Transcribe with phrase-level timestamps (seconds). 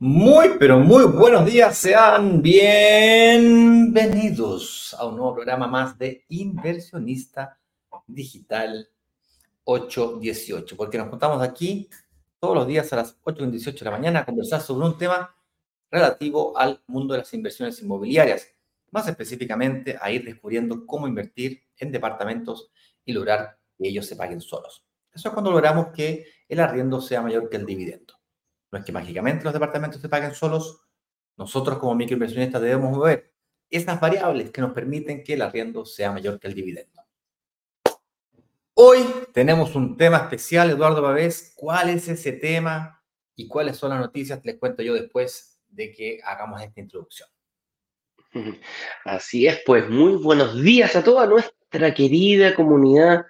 [0.00, 7.58] Muy, pero muy buenos días, sean bienvenidos a un nuevo programa más de Inversionista
[8.06, 8.88] Digital
[9.64, 11.88] 818, porque nos juntamos aquí
[12.38, 15.34] todos los días a las 8.18 de la mañana a conversar sobre un tema
[15.90, 18.54] relativo al mundo de las inversiones inmobiliarias,
[18.92, 22.70] más específicamente a ir descubriendo cómo invertir en departamentos
[23.04, 24.84] y lograr que ellos se paguen solos.
[25.12, 28.17] Eso es cuando logramos que el arriendo sea mayor que el dividendo.
[28.70, 30.80] No es que mágicamente los departamentos se paguen solos.
[31.36, 33.32] Nosotros como microinversionistas debemos mover
[33.70, 37.02] esas variables que nos permiten que el arriendo sea mayor que el dividendo.
[38.74, 41.52] Hoy tenemos un tema especial, Eduardo Pavés.
[41.56, 43.02] ¿Cuál es ese tema
[43.34, 44.40] y cuáles son las noticias?
[44.44, 47.28] Les cuento yo después de que hagamos esta introducción.
[49.04, 53.24] Así es, pues muy buenos días a toda nuestra querida comunidad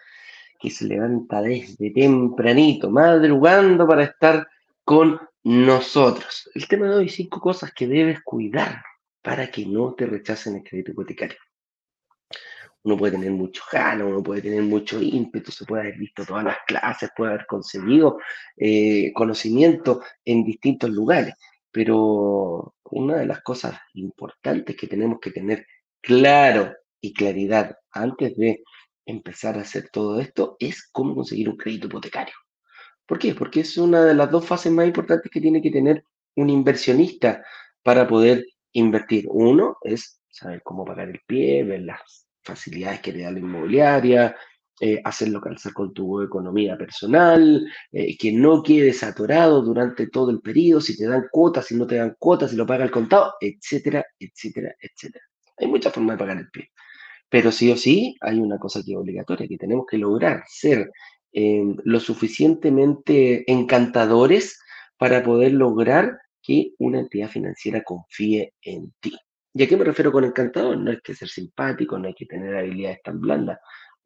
[0.60, 4.46] que se levanta desde tempranito, madrugando para estar
[4.84, 6.50] con nosotros.
[6.54, 8.82] El tema de hoy, cinco cosas que debes cuidar
[9.22, 11.38] para que no te rechacen el crédito hipotecario.
[12.82, 16.44] Uno puede tener mucho gano, uno puede tener mucho ímpetu, se puede haber visto todas
[16.44, 18.18] las clases, puede haber conseguido
[18.58, 21.32] eh, conocimiento en distintos lugares,
[21.72, 25.66] pero una de las cosas importantes que tenemos que tener
[26.02, 28.62] claro y claridad antes de
[29.06, 32.34] empezar a hacer todo esto es cómo conseguir un crédito hipotecario.
[33.08, 33.34] ¿Por qué?
[33.34, 36.04] Porque es una de las dos fases más importantes que tiene que tener
[36.36, 37.42] un inversionista
[37.82, 39.24] para poder invertir.
[39.30, 44.36] Uno es saber cómo pagar el pie, ver las facilidades que te da la inmobiliaria,
[44.78, 50.40] eh, hacerlo calzar con tu economía personal, eh, que no quedes atorado durante todo el
[50.42, 53.34] periodo, si te dan cuotas, si no te dan cuotas, si lo paga el contado,
[53.40, 55.24] etcétera, etcétera, etcétera.
[55.56, 56.70] Hay muchas formas de pagar el pie.
[57.30, 60.90] Pero sí o sí hay una cosa que es obligatoria, que tenemos que lograr ser
[61.32, 64.58] Lo suficientemente encantadores
[64.96, 69.16] para poder lograr que una entidad financiera confíe en ti.
[69.54, 70.78] ¿Y a qué me refiero con encantador?
[70.78, 73.58] No hay que ser simpático, no hay que tener habilidades tan blandas,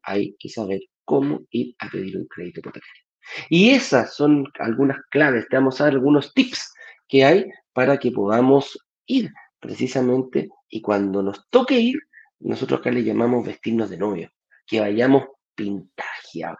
[0.02, 3.02] hay que saber cómo ir a pedir un crédito hipotecario.
[3.48, 6.72] Y esas son algunas claves, te vamos a dar algunos tips
[7.08, 11.98] que hay para que podamos ir precisamente y cuando nos toque ir,
[12.40, 14.30] nosotros acá le llamamos vestirnos de novio,
[14.66, 15.24] que vayamos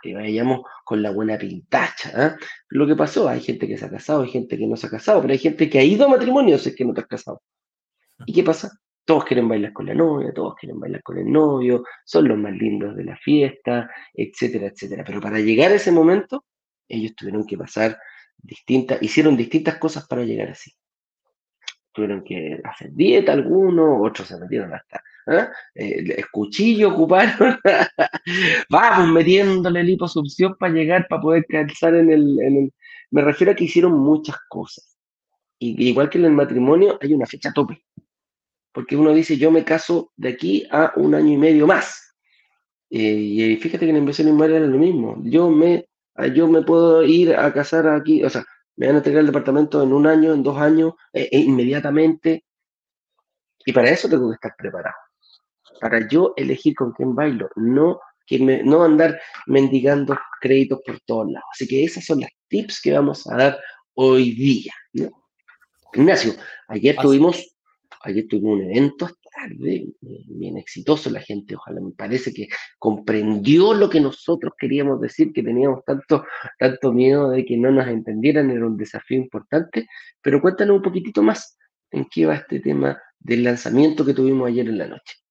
[0.03, 2.12] que vayamos con la buena pintacha.
[2.15, 2.37] ¿ah?
[2.69, 4.91] Lo que pasó, hay gente que se ha casado, hay gente que no se ha
[4.91, 7.43] casado, pero hay gente que ha ido a matrimonios es que no te has casado.
[8.27, 8.71] ¿Y qué pasa?
[9.05, 12.53] Todos quieren bailar con la novia, todos quieren bailar con el novio, son los más
[12.53, 15.03] lindos de la fiesta, etcétera, etcétera.
[15.05, 16.44] Pero para llegar a ese momento,
[16.88, 17.99] ellos tuvieron que pasar
[18.38, 20.72] distintas, hicieron distintas cosas para llegar así.
[21.93, 25.49] Tuvieron que hacer dieta algunos, otros se metieron hasta ¿eh?
[25.75, 27.59] el cuchillo ocuparon,
[28.71, 32.72] vamos metiéndole liposucción para llegar, para poder calzar en el,
[33.10, 34.97] Me refiero a que hicieron muchas cosas.
[35.59, 37.84] Y igual que en el matrimonio, hay una fecha tope.
[38.72, 42.16] Porque uno dice, yo me caso de aquí a un año y medio más.
[42.91, 45.22] Eh, y fíjate que en la inversión inmobiliaria es lo mismo.
[45.25, 45.87] Yo me,
[46.34, 48.44] yo me puedo ir a casar aquí, o sea,
[48.77, 52.44] me van a entregar el departamento en un año, en dos años, e, e inmediatamente.
[53.65, 54.97] Y para eso tengo que estar preparado
[55.82, 61.48] para yo elegir con quién bailo, no, que no andar mendigando créditos por todos lados.
[61.53, 63.59] Así que esas son las tips que vamos a dar
[63.94, 64.72] hoy día.
[65.93, 66.34] Ignacio,
[66.69, 67.56] ayer tuvimos,
[68.03, 72.47] ayer tuvimos un evento tarde, bien exitoso, la gente ojalá me parece que
[72.78, 76.25] comprendió lo que nosotros queríamos decir, que teníamos tanto,
[76.60, 79.88] tanto miedo de que no nos entendieran, era un desafío importante,
[80.20, 81.59] pero cuéntanos un poquitito más
[81.91, 85.22] en qué va este tema del lanzamiento que tuvimos ayer en la noche.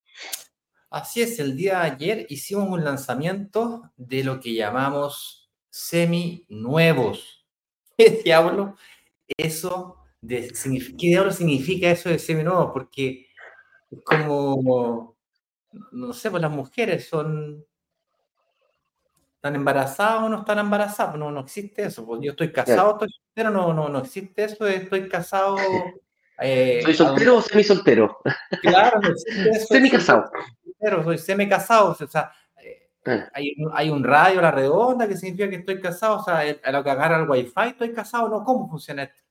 [0.92, 7.48] Así es, el día de ayer hicimos un lanzamiento de lo que llamamos semi-nuevos.
[7.98, 8.76] ¿Qué diablo?
[9.38, 10.52] Eso de,
[11.00, 12.72] ¿Qué diablo significa eso de semi-nuevos?
[12.74, 13.28] Porque
[14.04, 15.16] como,
[15.94, 17.66] no sé, pues las mujeres son...
[19.36, 21.16] ¿Están embarazadas o no están embarazadas?
[21.16, 22.06] No, no existe eso.
[22.06, 25.56] Pues yo estoy casado, estoy soltero, no, no, no existe eso estoy casado.
[26.44, 28.18] Eh, ¿Soy soltero o semi-soltero?
[28.64, 29.10] Claro, no
[29.54, 30.24] existe eso.
[30.82, 32.32] Semi-casado soy semi-casado, o sea,
[32.64, 33.30] eh, ah.
[33.34, 36.72] hay, hay, un radio a la redonda que significa que estoy casado, o sea, a
[36.72, 39.22] lo que agarra el wifi estoy casado, no, ¿cómo funciona esto?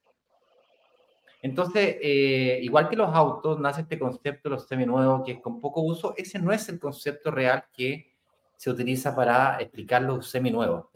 [1.43, 5.61] Entonces, eh, igual que los autos, nace este concepto de los seminuevos, que es con
[5.61, 8.15] poco uso, ese no es el concepto real que
[8.57, 10.87] se utiliza para explicar los seminuevos,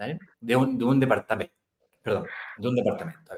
[0.41, 1.55] de un, de un departamento.
[2.03, 2.27] Perdón,
[2.59, 3.33] de un departamento.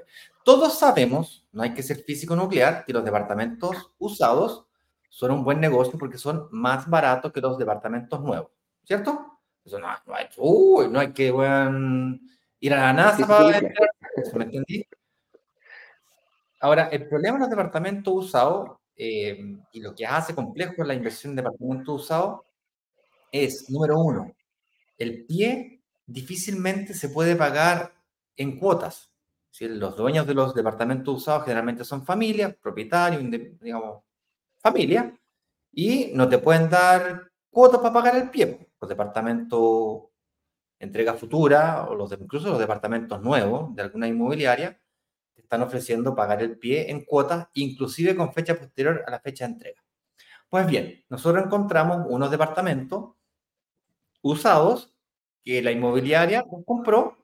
[0.44, 4.66] Todos sabemos, no hay que ser físico nuclear, que los departamentos usados
[5.08, 8.50] son un buen negocio porque son más baratos que los departamentos nuevos,
[8.84, 9.40] ¿cierto?
[9.64, 11.32] Eso no, no hay, uy, no hay que
[12.60, 14.86] ir a la NASA para ¿me entendí?
[16.60, 21.32] Ahora, el problema de los departamentos usados eh, y lo que hace complejo la inversión
[21.32, 22.40] en departamentos usados
[23.30, 24.34] es, número uno,
[24.96, 27.92] el pie difícilmente se puede pagar
[28.36, 29.10] en cuotas.
[29.50, 33.22] Si los dueños de los departamentos usados generalmente son familias, propietarios,
[33.60, 34.02] digamos,
[34.70, 35.16] familia,
[35.72, 38.68] y no te pueden dar cuotas para pagar el pie.
[38.80, 40.04] Los departamentos
[40.78, 44.78] entrega futura o los incluso los departamentos nuevos de alguna inmobiliaria
[45.34, 49.46] te están ofreciendo pagar el pie en cuotas, inclusive con fecha posterior a la fecha
[49.46, 49.84] de entrega.
[50.48, 53.14] Pues bien, nosotros encontramos unos departamentos
[54.22, 54.92] usados
[55.44, 57.18] que la inmobiliaria compró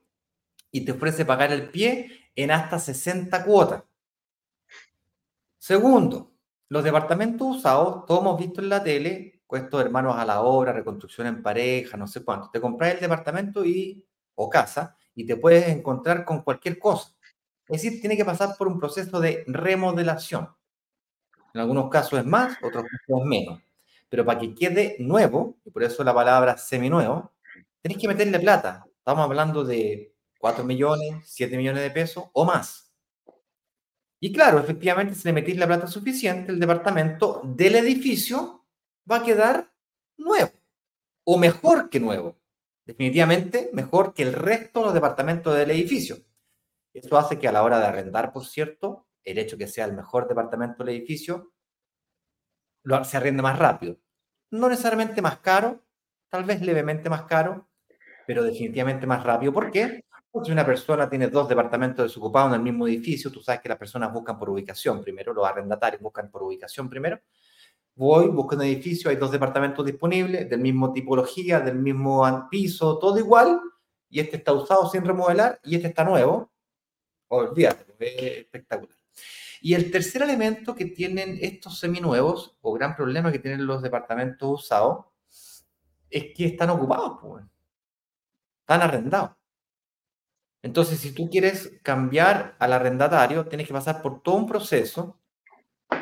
[0.71, 3.83] y te ofrece pagar el pie en hasta 60 cuotas.
[5.57, 6.32] Segundo,
[6.73, 11.27] los departamentos usados, todos hemos visto en la tele, estos hermanos a la obra, reconstrucción
[11.27, 12.49] en pareja, no sé cuánto.
[12.49, 14.03] Te compras el departamento y,
[14.33, 17.15] o casa y te puedes encontrar con cualquier cosa.
[17.67, 20.49] Es decir, tiene que pasar por un proceso de remodelación.
[21.53, 23.61] En algunos casos es más, otros casos es menos.
[24.09, 27.33] Pero para que quede nuevo, y por eso la palabra seminuevo,
[27.83, 28.83] tenés que meterle plata.
[28.97, 32.91] Estamos hablando de 4 millones, 7 millones de pesos o más.
[34.23, 38.65] Y claro, efectivamente, si le metís la plata suficiente, el departamento del edificio
[39.11, 39.69] va a quedar
[40.15, 40.49] nuevo
[41.25, 42.39] o mejor que nuevo.
[42.85, 46.19] Definitivamente mejor que el resto de los departamentos del edificio.
[46.93, 49.93] Eso hace que a la hora de arrendar, por cierto, el hecho que sea el
[49.93, 51.51] mejor departamento del edificio
[53.03, 53.99] se arrende más rápido.
[54.51, 55.83] No necesariamente más caro,
[56.29, 57.67] tal vez levemente más caro,
[58.25, 59.51] pero definitivamente más rápido.
[59.51, 60.05] ¿Por qué?
[60.41, 63.77] Si una persona tiene dos departamentos desocupados en el mismo edificio, tú sabes que las
[63.77, 67.19] personas buscan por ubicación primero, los arrendatarios buscan por ubicación primero.
[67.95, 73.19] Voy, busco un edificio, hay dos departamentos disponibles, del mismo tipología, del mismo piso, todo
[73.19, 73.59] igual,
[74.09, 76.51] y este está usado sin remodelar y este está nuevo.
[77.27, 78.97] Olvídate, es espectacular.
[79.61, 84.63] Y el tercer elemento que tienen estos seminuevos, o gran problema que tienen los departamentos
[84.63, 85.05] usados,
[86.09, 87.45] es que están ocupados, pues.
[88.61, 89.42] están arrendados.
[90.63, 95.19] Entonces, si tú quieres cambiar al arrendatario, tienes que pasar por todo un proceso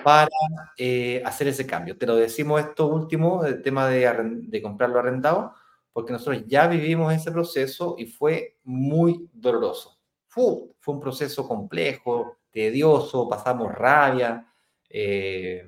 [0.03, 0.29] para
[0.77, 1.97] eh, hacer ese cambio.
[1.97, 4.07] Te lo decimos esto último, el tema de,
[4.47, 5.55] de comprarlo arrendado,
[5.91, 9.99] porque nosotros ya vivimos ese proceso y fue muy doloroso.
[10.27, 10.43] Fue,
[10.79, 14.47] fue un proceso complejo, tedioso, pasamos rabia,
[14.89, 15.67] eh,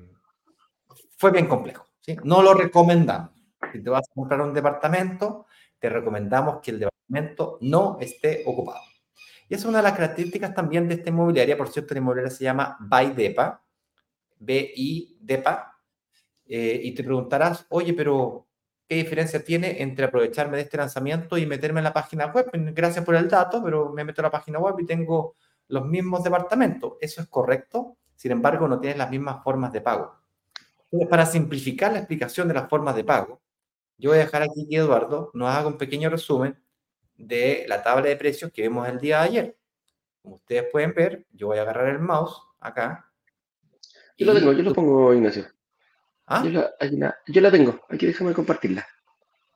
[1.16, 1.84] fue bien complejo.
[2.00, 2.16] ¿sí?
[2.22, 3.30] No lo recomendamos.
[3.72, 5.46] Si te vas a comprar un departamento,
[5.78, 7.03] te recomendamos que el departamento
[7.60, 8.82] no esté ocupado.
[9.48, 11.56] Y es una de las características también de esta inmobiliaria.
[11.56, 13.62] Por cierto, la inmobiliaria se llama BIDEPA,
[14.38, 15.70] B-I-DEPA.
[16.46, 18.46] Eh, y te preguntarás, oye, pero
[18.88, 22.50] ¿qué diferencia tiene entre aprovecharme de este lanzamiento y meterme en la página web?
[22.52, 25.36] Gracias por el dato, pero me meto a la página web y tengo
[25.68, 26.94] los mismos departamentos.
[27.00, 30.14] Eso es correcto, sin embargo, no tienes las mismas formas de pago.
[30.84, 33.40] Entonces, para simplificar la explicación de las formas de pago,
[33.98, 36.60] yo voy a dejar aquí que Eduardo nos haga un pequeño resumen
[37.16, 39.56] de la tabla de precios que vimos el día de ayer.
[40.22, 43.10] Como ustedes pueden ver, yo voy a agarrar el mouse acá.
[44.16, 45.46] Yo lo tengo, yo lo pongo, Ignacio.
[46.26, 46.42] ¿Ah?
[46.44, 48.86] Yo, la, yo la tengo, aquí déjame compartirla.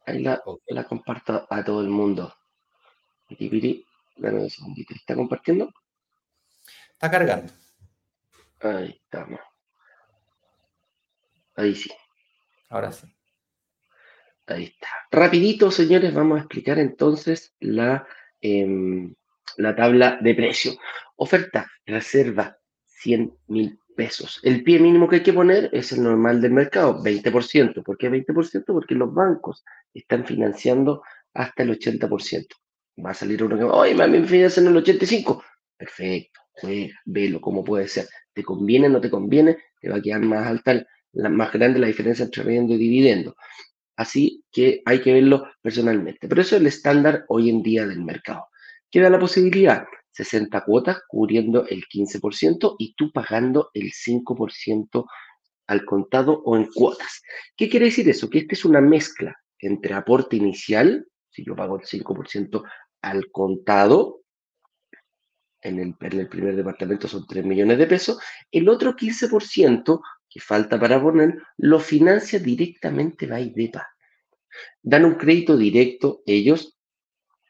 [0.04, 2.34] Ahí la, la comparto a todo el mundo.
[3.28, 4.94] Dame un segundito.
[4.94, 5.72] ¿Está compartiendo?
[6.92, 7.52] Está cargando.
[8.60, 9.40] Ahí estamos.
[11.54, 11.90] Ahí sí.
[12.70, 13.06] Ahora sí.
[14.48, 14.88] Ahí está.
[15.10, 18.06] Rapidito, señores, vamos a explicar entonces la,
[18.40, 19.14] em,
[19.56, 20.72] la tabla de precio.
[21.16, 24.40] Oferta, reserva, 100 mil pesos.
[24.42, 27.82] El pie mínimo que hay que poner es el normal del mercado, 20%.
[27.82, 28.72] ¿Por qué 20%?
[28.72, 31.02] Porque los bancos están financiando
[31.34, 32.56] hasta el 80%.
[33.04, 35.42] Va a salir uno que, oye, me financian el 85%.
[35.76, 38.06] Perfecto, juega, velo, cómo puede ser.
[38.32, 39.58] ¿Te conviene no te conviene?
[39.80, 43.36] Te va a quedar más alta, la, más grande la diferencia entre riendo y dividendo.
[43.98, 46.28] Así que hay que verlo personalmente.
[46.28, 48.46] Pero eso es el estándar hoy en día del mercado.
[48.88, 55.04] Queda la posibilidad, 60 cuotas cubriendo el 15% y tú pagando el 5%
[55.66, 57.22] al contado o en cuotas.
[57.56, 58.30] ¿Qué quiere decir eso?
[58.30, 62.62] Que esta es una mezcla entre aporte inicial, si yo pago el 5%
[63.02, 64.20] al contado,
[65.60, 68.20] en el, en el, primer departamento son 3 millones de pesos,
[68.52, 73.88] el otro 15% que falta para poner, lo financia directamente Baidepa.
[74.82, 76.78] Dan un crédito directo ellos,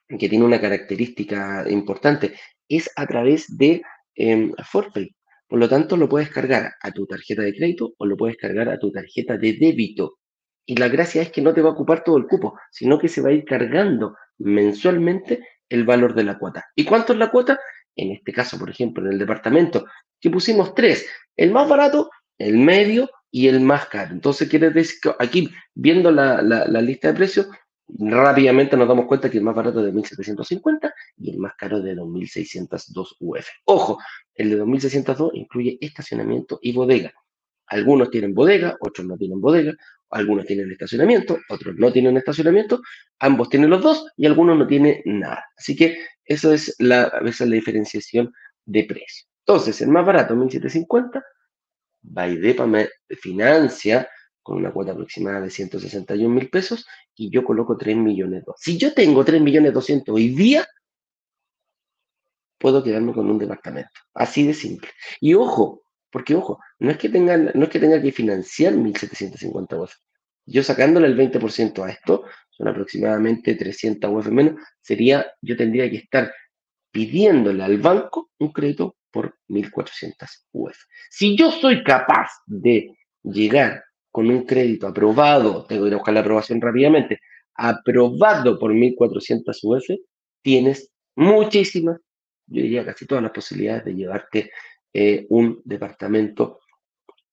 [0.09, 2.35] que tiene una característica importante,
[2.69, 3.83] es a través de
[4.15, 5.15] eh, Forpay.
[5.47, 8.69] Por lo tanto, lo puedes cargar a tu tarjeta de crédito o lo puedes cargar
[8.69, 10.19] a tu tarjeta de débito.
[10.67, 13.09] Y la gracia es que no te va a ocupar todo el cupo, sino que
[13.09, 16.67] se va a ir cargando mensualmente el valor de la cuota.
[16.75, 17.59] ¿Y cuánto es la cuota?
[17.99, 19.87] en este caso, por ejemplo, en el departamento,
[20.21, 21.07] que pusimos tres,
[21.37, 22.09] el más barato,
[22.39, 24.13] el medio y el más caro.
[24.13, 26.43] Entonces, quiere decir que aquí, viendo la,
[26.81, 27.49] lista de precios,
[27.89, 31.79] rápidamente nos damos cuenta que el más barato es de 1.750 y el más caro
[31.79, 33.47] es de 2.602 UF.
[33.65, 33.99] Ojo,
[34.35, 37.13] el de 2.602 incluye estacionamiento y bodega.
[37.67, 39.75] Algunos tienen bodega, otros no tienen bodega,
[40.11, 42.81] algunos tienen estacionamiento, otros no tienen estacionamiento,
[43.19, 45.45] ambos tienen los dos y algunos no tienen nada.
[45.57, 48.33] Así que eso es la, a veces la diferenciación
[48.65, 49.27] de precio.
[49.47, 51.23] Entonces, el más barato, 1750,
[52.11, 52.89] Baidepa me
[53.21, 54.09] financia
[54.43, 58.45] con una cuota aproximada de 161 mil pesos y yo coloco 3 millones.
[58.57, 60.67] Si yo tengo 3 millones 200 hoy día,
[62.59, 63.91] puedo quedarme con un departamento.
[64.15, 64.89] Así de simple.
[65.21, 69.83] Y ojo, porque ojo, no es que tenga, no es que, tenga que financiar 1.750
[69.83, 69.93] UF.
[70.47, 75.99] Yo sacándole el 20% a esto, son aproximadamente 300 UF menos, sería, yo tendría que
[75.99, 76.33] estar
[76.91, 80.77] pidiéndole al banco un crédito por 1.400 UF.
[81.11, 83.83] Si yo soy capaz de llegar
[84.13, 87.19] con un crédito aprobado, tengo que buscar la aprobación rápidamente,
[87.57, 89.91] aprobado por 1.400 UF,
[90.41, 91.99] tienes muchísimas,
[92.47, 94.53] yo diría casi todas las posibilidades de llevarte
[94.93, 96.61] eh, un departamento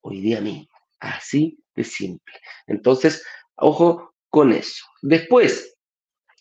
[0.01, 0.67] hoy día mismo.
[0.99, 2.33] Así de simple.
[2.65, 3.23] Entonces,
[3.57, 4.83] ojo con eso.
[5.03, 5.77] Después,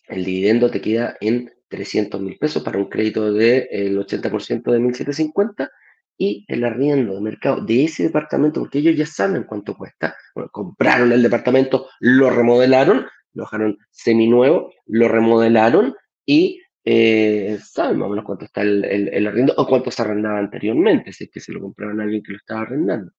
[0.09, 5.71] el dividendo te queda en 300 mil pesos para un crédito del 80% de 1.750
[6.17, 10.15] y el arriendo de mercado de ese departamento, porque ellos ya saben cuánto cuesta.
[10.35, 18.07] Bueno, compraron el departamento, lo remodelaron, lo dejaron seminuevo, lo remodelaron y eh, saben más
[18.07, 21.41] o menos cuánto está el, el, arriendo o cuánto se arrendaba anteriormente, si es que
[21.41, 23.11] se lo compraron a alguien que lo estaba arrendando.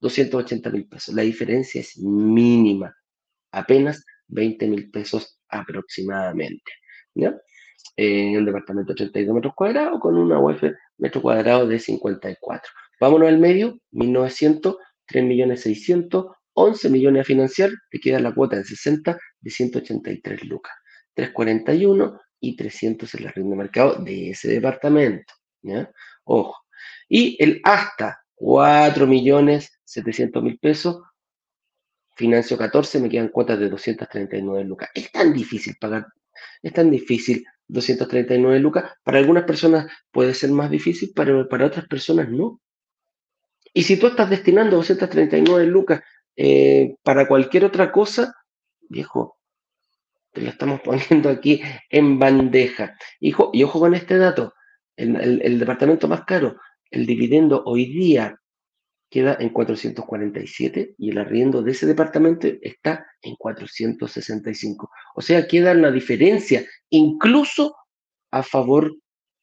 [0.00, 1.14] 280 mil pesos.
[1.14, 2.94] La diferencia es mínima,
[3.50, 6.70] apenas 20 mil pesos aproximadamente.
[7.16, 7.34] ¿ya?
[7.96, 10.62] En un departamento de 82 metros cuadrados con una UF
[10.98, 12.70] metro cuadrado de 54.
[13.00, 14.76] Vámonos al medio, 1900,
[15.06, 20.44] 3 millones 600, 11 millones a financiar, te queda la cuota en 60 de 183
[20.44, 20.72] lucas.
[21.14, 25.34] 341 y 300 en la red de mercado de ese departamento.
[25.62, 25.90] ¿ya?
[26.24, 26.56] Ojo.
[27.08, 31.02] Y el hasta 4 millones 700 mil pesos,
[32.16, 34.90] financio 14, me quedan cuotas de 239 lucas.
[34.94, 36.06] Es tan difícil pagar,
[36.62, 38.92] es tan difícil 239 lucas.
[39.02, 42.60] Para algunas personas puede ser más difícil, pero para otras personas no.
[43.72, 46.00] Y si tú estás destinando 239 lucas
[46.36, 48.34] eh, para cualquier otra cosa,
[48.88, 49.38] viejo,
[50.34, 52.96] lo estamos poniendo aquí en bandeja.
[53.20, 54.54] Hijo, y ojo con este dato,
[54.96, 56.56] el, departamento más caro,
[56.90, 58.38] el dividendo hoy día
[59.10, 64.90] queda en 447 y el arriendo de ese departamento está en 465.
[65.14, 67.76] O sea, queda una diferencia incluso
[68.30, 68.94] a favor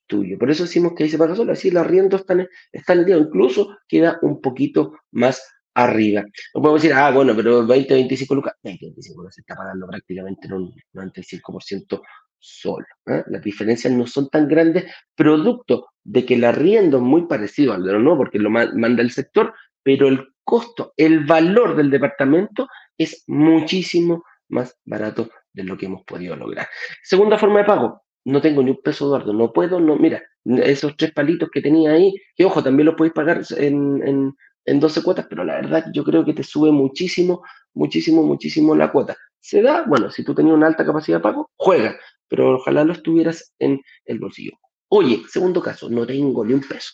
[0.08, 0.38] tuyo.
[0.38, 3.00] Por eso decimos que ahí se paga solo, así el arriendo está en, está en
[3.00, 5.42] el día, incluso queda un poquito más
[5.74, 6.24] arriba.
[6.54, 9.88] No podemos decir, ah, bueno, pero 20, 25 lucas, 20, 25 lucas se está pagando
[9.88, 12.02] prácticamente en un 95%
[12.38, 12.86] solo.
[13.08, 13.24] ¿eh?
[13.28, 17.84] Las diferencias no son tan grandes, producto de que el arriendo es muy parecido al
[17.84, 22.68] de nuevo, porque lo manda el sector, pero el costo, el valor del departamento
[22.98, 26.68] es muchísimo más barato de lo que hemos podido lograr.
[27.04, 30.96] Segunda forma de pago, no tengo ni un peso, Eduardo, no puedo, no, mira, esos
[30.98, 35.28] tres palitos que tenía ahí, que ojo, también los podéis pagar en, en 12 cuotas,
[35.30, 37.42] pero la verdad yo creo que te sube muchísimo,
[37.74, 39.16] muchísimo, muchísimo la cuota.
[39.40, 42.94] Se da, bueno, si tú tenías una alta capacidad de pago, juega, pero ojalá lo
[42.94, 44.54] estuvieras en el bolsillo.
[44.96, 46.92] Oye, segundo caso, no tengo ni un peso.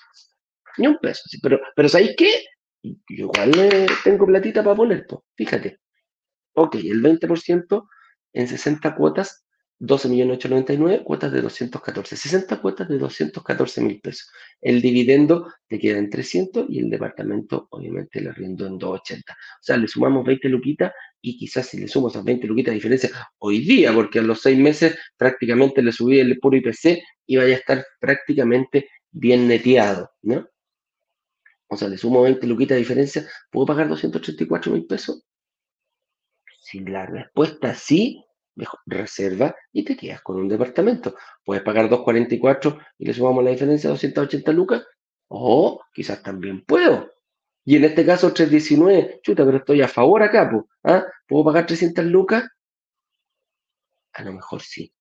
[0.77, 2.45] Ni un peso, pero, pero ¿sabéis qué?
[2.81, 3.51] Yo igual
[4.05, 5.79] tengo platita para poner, pues, fíjate.
[6.53, 7.89] Ok, el 20%
[8.31, 9.43] en 60 cuotas
[9.79, 14.31] 12.899, cuotas de 214, 60 cuotas de 214 mil pesos.
[14.61, 19.33] El dividendo te queda en 300 y el departamento, obviamente, le arriendo en 280.
[19.33, 22.75] O sea, le sumamos 20 luquitas y quizás si le sumo esas 20 luquitas de
[22.75, 23.09] diferencia
[23.39, 27.55] hoy día, porque a los seis meses prácticamente le subí el puro IPC y vaya
[27.55, 30.47] a estar prácticamente bien neteado, ¿no?
[31.67, 35.23] O sea, le sumo 20 luquitas de diferencia, ¿puedo pagar 284 mil pesos?
[36.61, 38.23] Si la respuesta es sí,
[38.55, 41.15] mejor reserva y te quedas con un departamento.
[41.43, 44.83] Puedes pagar 2.44 y le sumamos la diferencia de 280 lucas.
[45.29, 47.11] O quizás también puedo.
[47.65, 50.49] Y en este caso 319, chuta, pero estoy a favor acá,
[50.83, 51.05] ¿ah?
[51.27, 52.47] ¿Puedo pagar 300 lucas?
[54.13, 54.91] A lo mejor sí.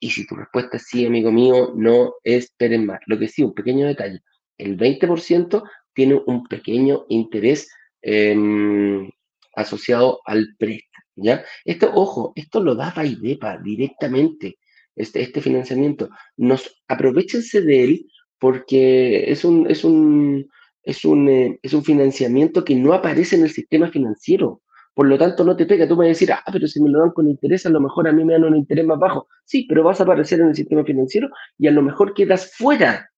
[0.00, 3.00] Y si tu respuesta es sí, amigo mío, no esperen más.
[3.06, 4.20] Lo que sí, un pequeño detalle.
[4.58, 5.62] El 20%
[5.94, 7.70] tiene un pequeño interés
[8.00, 9.10] em,
[9.54, 11.04] asociado al préstamo.
[11.16, 11.44] ¿ya?
[11.64, 14.58] Esto, ojo, esto lo da Baidepa directamente,
[14.96, 16.08] este, este financiamiento.
[16.36, 18.06] Nos, aprovechense de él
[18.38, 20.50] porque es un, es un,
[20.82, 24.62] es un, eh, es un financiamiento que no aparece en el sistema financiero.
[24.94, 25.88] Por lo tanto, no te pega.
[25.88, 27.80] Tú me vas a decir, ah, pero si me lo dan con interés, a lo
[27.80, 29.26] mejor a mí me dan un interés más bajo.
[29.44, 33.10] Sí, pero vas a aparecer en el sistema financiero y a lo mejor quedas fuera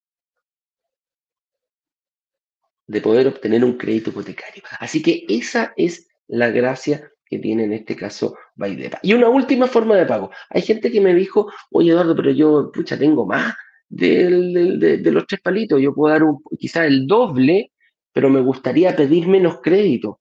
[2.86, 4.62] de poder obtener un crédito hipotecario.
[4.78, 9.00] Así que esa es la gracia que tiene en este caso Baidepa.
[9.02, 10.30] Y una última forma de pago.
[10.50, 13.54] Hay gente que me dijo, oye Eduardo, pero yo, pucha, tengo más
[13.88, 17.72] de, los tres palitos, yo puedo dar un, quizás el doble,
[18.12, 20.20] pero me gustaría pedir menos crédito.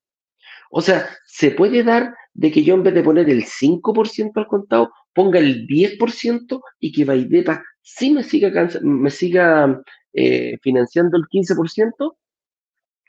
[0.72, 4.48] O sea, se puede dar de que yo en vez de poner el 5% al
[4.48, 9.82] contado, ponga el 10% y que Baidepa sí me siga, me siga
[10.13, 12.17] eh, financiando el 15%.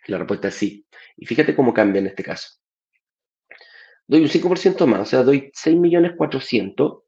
[0.06, 0.87] La respuesta es sí.
[1.16, 2.49] Y fíjate cómo cambia en este caso.
[4.06, 7.03] Doy un 5% más, o sea, doy 6.400.000.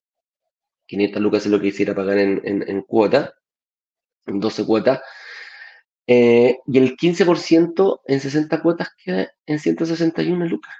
[0.86, 3.34] 500 lucas es lo que quisiera pagar en, en cuota,
[4.26, 5.00] en 12 cuotas.
[6.06, 10.74] Eh, y el 15% en 60 cuotas queda en 161 lucas.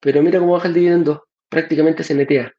[0.00, 2.52] Pero mira cómo baja el dividendo, prácticamente se netea.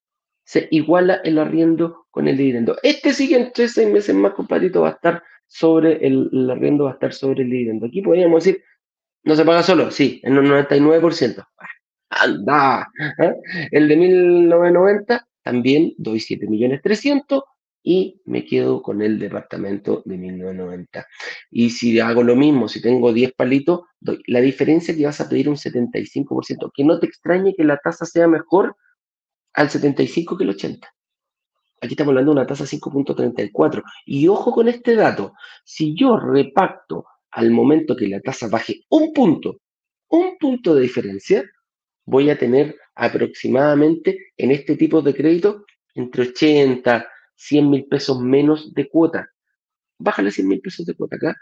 [0.43, 2.77] Se iguala el arriendo con el dividendo.
[2.83, 6.93] Este siguiente seis meses más, compadrito, va a estar sobre el, el, arriendo, va a
[6.93, 7.85] estar sobre el dividendo.
[7.85, 8.63] Aquí podríamos decir,
[9.23, 11.47] no se paga solo, sí, en un 99%.
[12.09, 12.87] ¡Anda!
[13.19, 13.35] ¿eh?
[13.71, 17.41] El de 1990 también doy 7 millones 300
[17.81, 21.07] y me quedo con el departamento de 1990.
[21.49, 24.21] Y si hago lo mismo, si tengo 10 palitos, doy.
[24.27, 26.71] La diferencia que vas a pedir un 75%.
[26.71, 28.75] Que no te extrañe que la tasa sea mejor
[29.53, 30.87] al 75 que el 80.
[31.81, 33.81] Aquí estamos hablando de una tasa 5.34.
[34.05, 35.33] Y ojo con este dato.
[35.63, 39.61] Si yo repacto al momento que la tasa baje un punto,
[40.09, 41.43] un punto de diferencia,
[42.05, 48.73] voy a tener aproximadamente en este tipo de crédito entre 80, 100 mil pesos menos
[48.73, 49.29] de cuota.
[49.97, 51.35] Bájale 100 mil pesos de cuota acá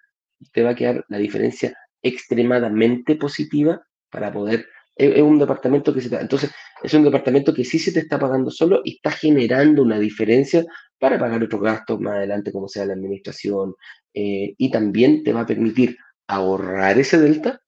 [0.52, 4.68] te va a quedar la diferencia extremadamente positiva para poder.
[4.96, 6.22] Es, un departamento que se está.
[6.22, 6.52] Entonces,
[6.84, 10.64] es un departamento que sí se te está pagando solo y está generando una diferencia
[11.00, 13.74] para pagar otros gastos más adelante, como sea la administración,
[14.14, 17.62] eh, y también te va a permitir ahorrar ese delta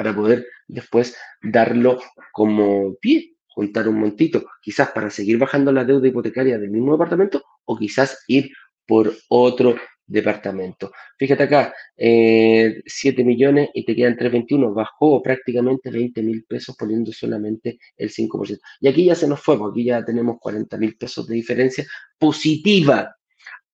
[0.00, 2.00] para poder después darlo
[2.32, 7.42] como pie juntar un montito, quizás para seguir bajando la deuda hipotecaria del mismo departamento
[7.66, 8.50] o quizás ir
[8.86, 10.90] por otro departamento.
[11.18, 17.12] Fíjate acá, 7 eh, millones y te quedan 321, bajó prácticamente 20 mil pesos poniendo
[17.12, 18.58] solamente el 5%.
[18.80, 21.84] Y aquí ya se nos fue, porque aquí ya tenemos 40 mil pesos de diferencia
[22.18, 23.14] positiva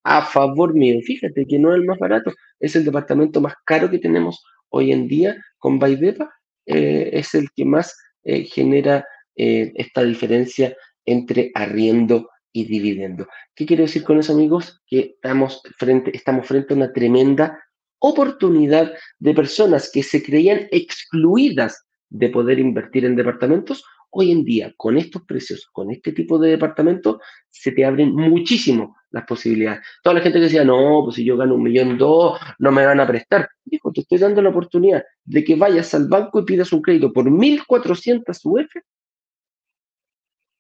[0.03, 0.99] a favor mío.
[1.05, 4.93] Fíjate que no es el más barato, es el departamento más caro que tenemos hoy
[4.93, 6.33] en día con Baidepa,
[6.67, 13.29] eh, es el que más eh, genera eh, esta diferencia entre arriendo y dividendo.
[13.55, 14.83] ¿Qué quiero decir con eso, amigos?
[14.87, 17.63] Que estamos frente, estamos frente a una tremenda
[17.99, 23.85] oportunidad de personas que se creían excluidas de poder invertir en departamentos.
[24.11, 27.19] Hoy en día, con estos precios, con este tipo de departamentos,
[27.51, 29.81] se te abren muchísimo las posibilidades.
[30.03, 32.87] Toda la gente que decía, no, pues si yo gano un millón dos, no me
[32.87, 33.49] van a prestar.
[33.65, 37.13] Dijo, te estoy dando la oportunidad de que vayas al banco y pidas un crédito
[37.13, 38.71] por 1.400 UF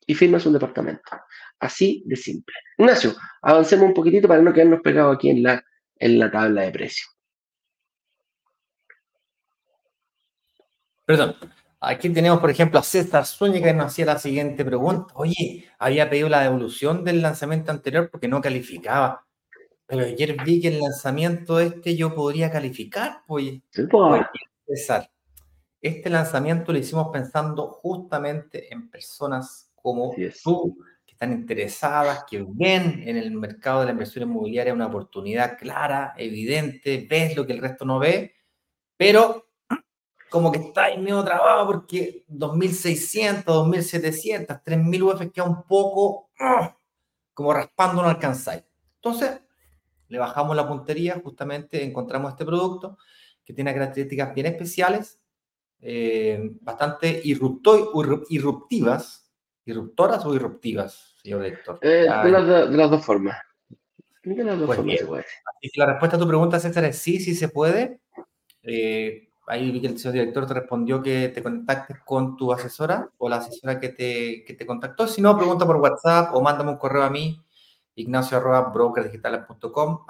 [0.07, 1.03] y firmas un departamento.
[1.59, 2.55] Así de simple.
[2.79, 5.64] Ignacio, avancemos un poquitito para no quedarnos pegados aquí en la,
[5.97, 7.09] en la tabla de precios.
[11.05, 11.37] Perdón.
[11.88, 15.14] Aquí tenemos, por ejemplo, a César Zúñiga que nos hacía la siguiente pregunta.
[15.14, 19.25] Oye, había pedido la devolución del lanzamiento anterior porque no calificaba.
[19.87, 23.22] Pero ayer vi que el lanzamiento este yo podría calificar.
[23.29, 23.61] Pues,
[24.66, 25.09] César,
[25.81, 33.05] este lanzamiento lo hicimos pensando justamente en personas como tú, que están interesadas, que ven
[33.07, 37.61] en el mercado de la inversión inmobiliaria una oportunidad clara, evidente, ves lo que el
[37.61, 38.35] resto no ve,
[38.96, 39.45] pero
[40.30, 46.76] como que está ahí medio trabado porque 2.600, 2.700, 3.000 UF queda un poco ¡ah!
[47.34, 48.64] como raspando no alcanzáis.
[48.96, 49.40] Entonces,
[50.08, 52.98] le bajamos la puntería, justamente encontramos este producto
[53.44, 55.20] que tiene características bien especiales,
[55.80, 59.22] eh, bastante irruptivas,
[59.68, 61.80] ¿Irruptoras o irruptivas, señor Héctor?
[61.82, 63.36] Eh, de, las, dos formas.
[64.22, 65.22] De las dos pues formas se puede.
[65.22, 67.98] Así que la respuesta a tu pregunta, César, es sí, sí se puede.
[68.62, 73.11] Eh, ahí vi que el señor director te respondió que te contactes con tu asesora
[73.18, 75.06] o la asesora que te, que te contactó.
[75.06, 77.40] Si no, pregunta por WhatsApp o mándame un correo a mí,
[77.94, 80.04] ignacio arroba brokerdigitales.com,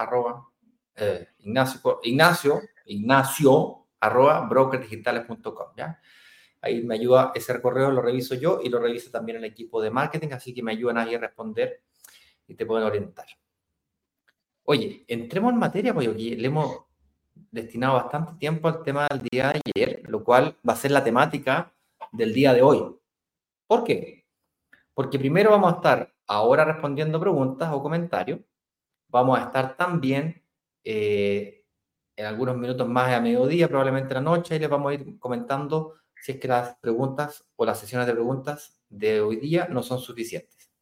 [0.96, 6.01] eh, ignacio, ignacio, ignacio arroba brokerdigitales.com, ¿ya?
[6.62, 9.90] Ahí me ayuda ese correo, lo reviso yo y lo revisa también el equipo de
[9.90, 11.83] marketing, así que me ayudan ahí a responder
[12.49, 13.27] y te pueden orientar.
[14.64, 16.86] Oye, entremos en materia, porque le hemos
[17.51, 21.05] destinado bastante tiempo al tema del día de ayer, lo cual va a ser la
[21.05, 21.73] temática
[22.13, 22.97] del día de hoy.
[23.67, 24.25] ¿Por qué?
[24.95, 28.41] Porque primero vamos a estar ahora respondiendo preguntas o comentarios.
[29.09, 30.43] Vamos a estar también
[30.85, 31.65] eh,
[32.17, 35.19] en algunos minutos más a mediodía, probablemente en la noche, y les vamos a ir
[35.19, 39.83] comentando si es que las preguntas o las sesiones de preguntas de hoy día no
[39.83, 40.73] son suficientes.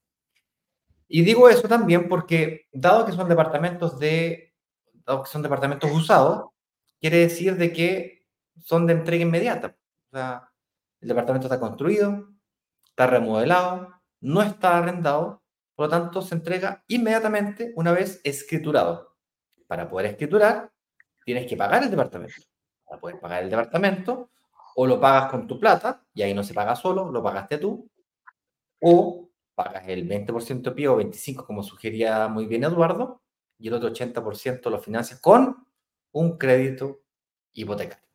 [1.09, 4.55] Y digo eso también porque, dado que son departamentos de,
[4.93, 6.51] dado que son departamentos usados,
[7.01, 8.27] quiere decir de que
[8.63, 9.77] son de entrega inmediata.
[10.11, 10.51] O sea,
[11.01, 12.29] el departamento está construido,
[12.87, 15.43] está remodelado, no está arrendado,
[15.75, 19.17] por lo tanto se entrega inmediatamente una vez escriturado.
[19.67, 20.71] Para poder escriturar,
[21.25, 22.35] tienes que pagar el departamento.
[22.85, 24.31] Para poder pagar el departamento,
[24.77, 27.91] o lo pagas con tu plata, y ahí no se paga solo, lo pagaste tú,
[28.81, 33.23] o pagas el 20% pie o 25% como sugería muy bien Eduardo,
[33.59, 35.67] y el otro 80% lo financias con
[36.15, 37.03] un crédito
[37.53, 38.09] hipotecario.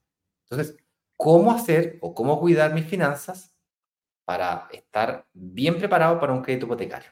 [0.50, 0.78] Entonces,
[1.16, 3.56] ¿cómo hacer o cómo cuidar mis finanzas
[4.26, 7.12] para estar bien preparado para un crédito hipotecario?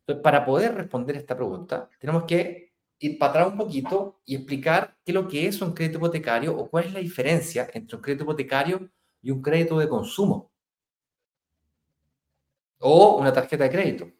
[0.00, 4.96] Entonces, para poder responder esta pregunta, tenemos que ir para atrás un poquito y explicar
[5.04, 8.02] qué es lo que es un crédito hipotecario o cuál es la diferencia entre un
[8.02, 10.54] crédito hipotecario y un crédito de consumo
[12.78, 14.10] o una tarjeta de crédito,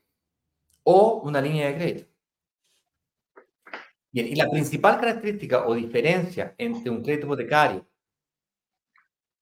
[0.85, 2.14] o una línea de crédito.
[4.15, 7.85] Bien, y la principal característica o diferencia entre un crédito hipotecario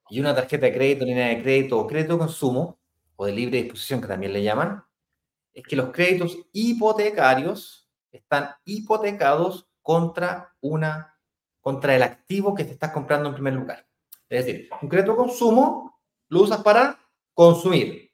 [0.08, 2.80] y una tarjeta de crédito, línea de crédito o crédito de consumo,
[3.16, 4.82] o de libre disposición que también le llaman,
[5.52, 11.18] es que los créditos hipotecarios están hipotecados contra una
[11.60, 13.86] contra el activo que te estás comprando en primer lugar.
[14.26, 16.98] Es decir, un crédito de consumo lo usas para
[17.34, 18.10] consumir,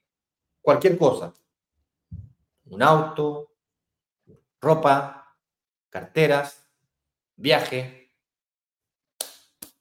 [0.60, 1.32] cualquier cosa.
[2.64, 3.52] Un auto,
[4.60, 5.17] ropa,
[5.90, 6.68] carteras,
[7.36, 8.12] viaje.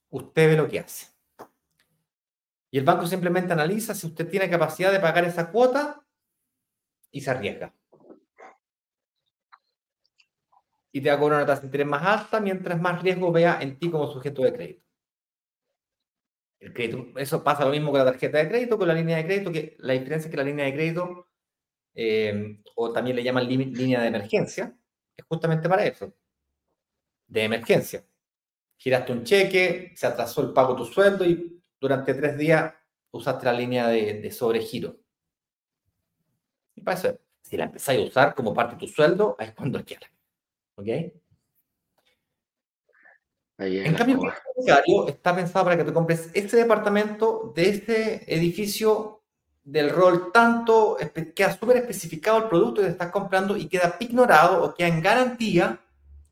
[0.10, 1.08] Usted ve lo que hace.
[2.70, 6.06] Y el banco simplemente analiza si usted tiene capacidad de pagar esa cuota
[7.12, 7.74] y se arriesga.
[10.92, 13.60] Y te va a cobrar una tasa de interés más alta mientras más riesgo vea
[13.62, 14.84] en ti como sujeto de crédito.
[16.60, 19.26] El crédito, eso pasa lo mismo con la tarjeta de crédito, con la línea de
[19.26, 21.30] crédito, que la diferencia es que la línea de crédito,
[21.94, 24.76] eh, o también le llaman línea de emergencia,
[25.28, 26.14] justamente para eso,
[27.28, 28.06] de emergencia.
[28.78, 32.74] Giraste un cheque, se atrasó el pago de tu sueldo y durante tres días
[33.12, 34.98] usaste la línea de, de sobregiro.
[36.76, 39.84] Y para eso, si la empezáis a usar como parte de tu sueldo, es cuando
[39.84, 40.12] quieras.
[40.76, 40.88] ¿Ok?
[43.60, 49.17] en cambio, el está pensado para que tú compres este departamento de este edificio
[49.68, 50.96] del rol tanto,
[51.36, 55.78] queda súper especificado el producto que estás comprando y queda ignorado o queda en garantía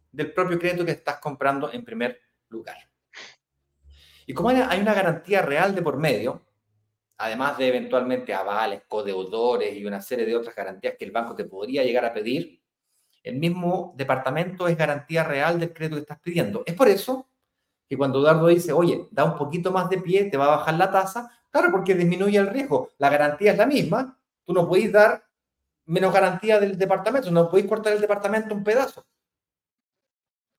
[0.09, 2.17] del propio crédito que estás comprando en primer
[2.47, 2.77] lugar.
[4.25, 6.43] Y como hay una garantía real de por medio,
[7.17, 11.43] además de eventualmente avales, codeudores y una serie de otras garantías que el banco te
[11.43, 12.61] podría llegar a pedir,
[13.21, 16.63] el mismo departamento es garantía real del crédito que estás pidiendo.
[16.65, 17.27] Es por eso
[17.85, 20.75] que cuando Eduardo dice, oye, da un poquito más de pie, te va a bajar
[20.75, 22.91] la tasa, claro, porque disminuye el riesgo.
[22.97, 25.23] La garantía es la misma, tú no podéis dar
[25.85, 29.05] menos garantía del departamento, no podéis cortar el departamento un pedazo.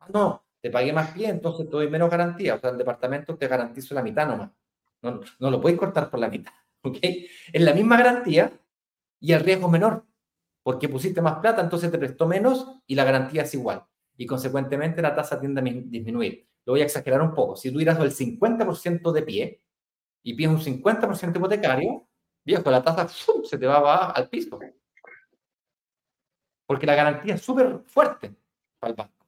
[0.08, 2.54] No, te pagué más pie, entonces te doy menos garantía.
[2.54, 4.50] O sea, el departamento te garantizo la mitad nomás.
[5.02, 6.52] No, no lo podéis cortar por la mitad.
[6.82, 6.96] ¿ok?
[7.02, 8.58] Es la misma garantía
[9.20, 10.06] y el riesgo menor
[10.62, 13.84] porque pusiste más plata, entonces te prestó menos y la garantía es igual.
[14.16, 16.48] Y consecuentemente la tasa tiende a disminuir.
[16.64, 17.54] Lo voy a exagerar un poco.
[17.54, 19.62] Si tú irás el 50% de pie
[20.26, 22.08] y pides un 50% hipotecario,
[22.44, 24.58] viejo, la tasa se te va, al piso.
[26.66, 28.34] Porque la garantía es súper fuerte
[28.80, 29.24] para el banco.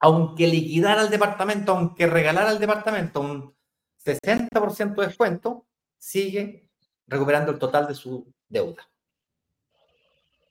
[0.00, 3.56] Aunque liquidara el departamento, aunque regalara al departamento un
[4.04, 6.68] 60% de descuento, sigue
[7.06, 8.86] recuperando el total de su deuda.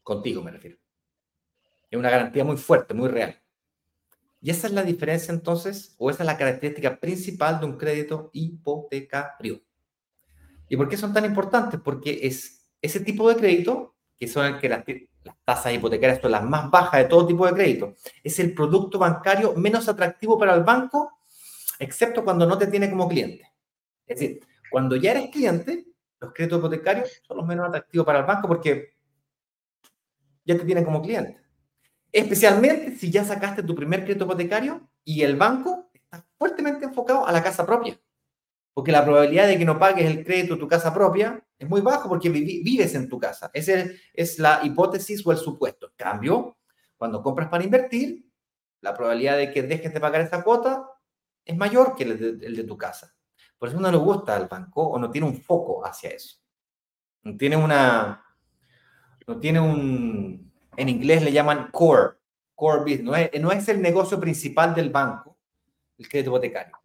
[0.01, 0.79] Contigo me refiero.
[1.87, 3.42] Es una garantía muy fuerte, muy real.
[4.43, 8.29] Y esa es la diferencia entonces, o esa es la característica principal de un crédito
[8.33, 9.61] hipotecario.
[10.67, 11.79] ¿Y por qué son tan importantes?
[11.81, 14.83] Porque es ese tipo de crédito, que son el que las,
[15.23, 18.99] las tasas hipotecarias son las más bajas de todo tipo de crédito, es el producto
[18.99, 21.19] bancario menos atractivo para el banco,
[21.79, 23.49] excepto cuando no te tiene como cliente.
[24.05, 25.85] Es decir, cuando ya eres cliente,
[26.19, 28.97] los créditos hipotecarios son los menos atractivos para el banco porque
[30.43, 31.42] ya te tienen como cliente.
[32.13, 37.31] Especialmente si ya sacaste tu primer crédito hipotecario y el banco está fuertemente enfocado a
[37.31, 37.99] la casa propia.
[38.71, 41.81] Porque la probabilidad de que no pagues el crédito de tu casa propia es muy
[41.81, 43.49] baja porque vives en tu casa.
[43.51, 45.87] Esa es la hipótesis o el supuesto.
[45.87, 46.57] En cambio,
[46.97, 48.25] Cuando compras para invertir,
[48.79, 50.87] la probabilidad de que dejes de pagar esa cuota
[51.43, 53.13] es mayor que el de, tu casa.
[53.57, 56.37] Por eso no le gusta al banco o no tiene un foco hacia eso.
[57.23, 58.23] No tiene una,
[59.27, 62.15] no tiene un, en inglés le llaman core,
[62.55, 63.31] core business.
[63.39, 65.37] No es, el negocio principal del banco,
[65.97, 66.77] el crédito hipotecario.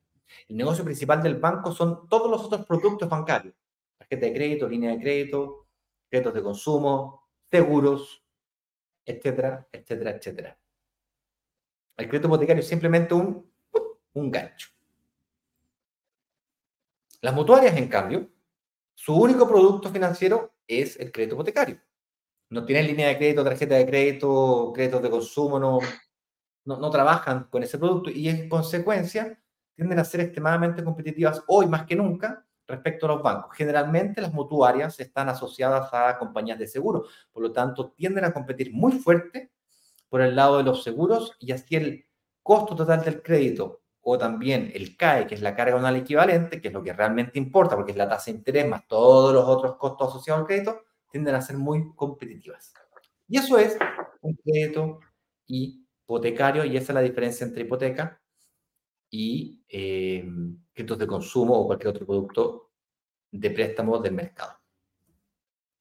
[0.49, 3.55] El negocio principal del banco son todos los otros productos bancarios.
[3.97, 5.67] Tarjeta de crédito, línea de crédito,
[6.09, 8.23] créditos de consumo, seguros,
[9.05, 10.59] etcétera, etcétera, etcétera.
[11.97, 13.51] El crédito hipotecario es simplemente un,
[14.13, 14.69] un gancho.
[17.21, 18.29] Las mutuarias, en cambio,
[18.95, 21.81] su único producto financiero es el crédito hipotecario.
[22.51, 25.81] No tienen línea de crédito, tarjeta de crédito, créditos de consumo, no,
[26.65, 29.39] no, trabajan con ese producto y en consecuencia
[29.75, 33.55] tienden a ser extremadamente competitivas hoy más que nunca respecto a los bancos.
[33.57, 38.73] Generalmente las mutuarias están asociadas a compañías de seguro, por lo tanto tienden a competir
[38.73, 39.53] muy fuerte
[40.09, 42.07] por el lado de los seguros y así el
[42.43, 46.69] costo total del crédito o también el CAE, que es la carga anual equivalente, que
[46.69, 49.77] es lo que realmente importa, porque es la tasa de interés más todos los otros
[49.77, 50.81] costos asociados al crédito,
[51.11, 52.73] tienden a ser muy competitivas.
[53.29, 53.77] Y eso es
[54.21, 55.01] un crédito
[55.47, 58.21] hipotecario, y esa es la diferencia entre hipoteca
[59.11, 60.29] y eh,
[60.73, 62.71] créditos de consumo o cualquier otro producto
[63.31, 64.59] de préstamo del mercado.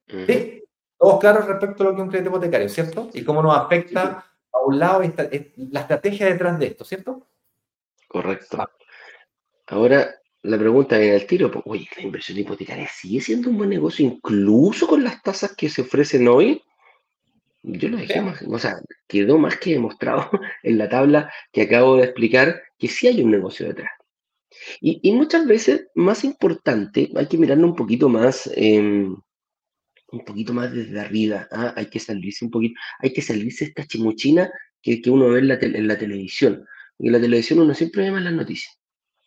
[0.08, 0.63] ¿Sí?
[0.98, 3.10] Todos claros respecto a lo que es un crédito hipotecario, ¿cierto?
[3.13, 7.28] Y cómo nos afecta a un lado la estrategia detrás de esto, ¿cierto?
[8.08, 8.58] Correcto.
[9.68, 10.16] Ahora,
[10.48, 14.06] la pregunta viene al tiro, pues, oye, la inversión hipotecaria sigue siendo un buen negocio
[14.06, 16.62] incluso con las tasas que se ofrecen hoy.
[17.64, 20.30] Yo lo dejé más, o sea, quedó más que demostrado
[20.64, 23.92] en la tabla que acabo de explicar que sí hay un negocio detrás.
[24.80, 29.16] Y, muchas veces, más importante, hay que mirarlo un poquito más, em,
[30.12, 31.74] un poquito más desde arriba, ¿ah?
[31.76, 34.50] hay que salirse un poquito, hay que salirse esta chimuchina
[34.82, 36.66] que, que uno ve en la, en la televisión.
[36.98, 38.80] Y en la televisión uno siempre ve malas noticias,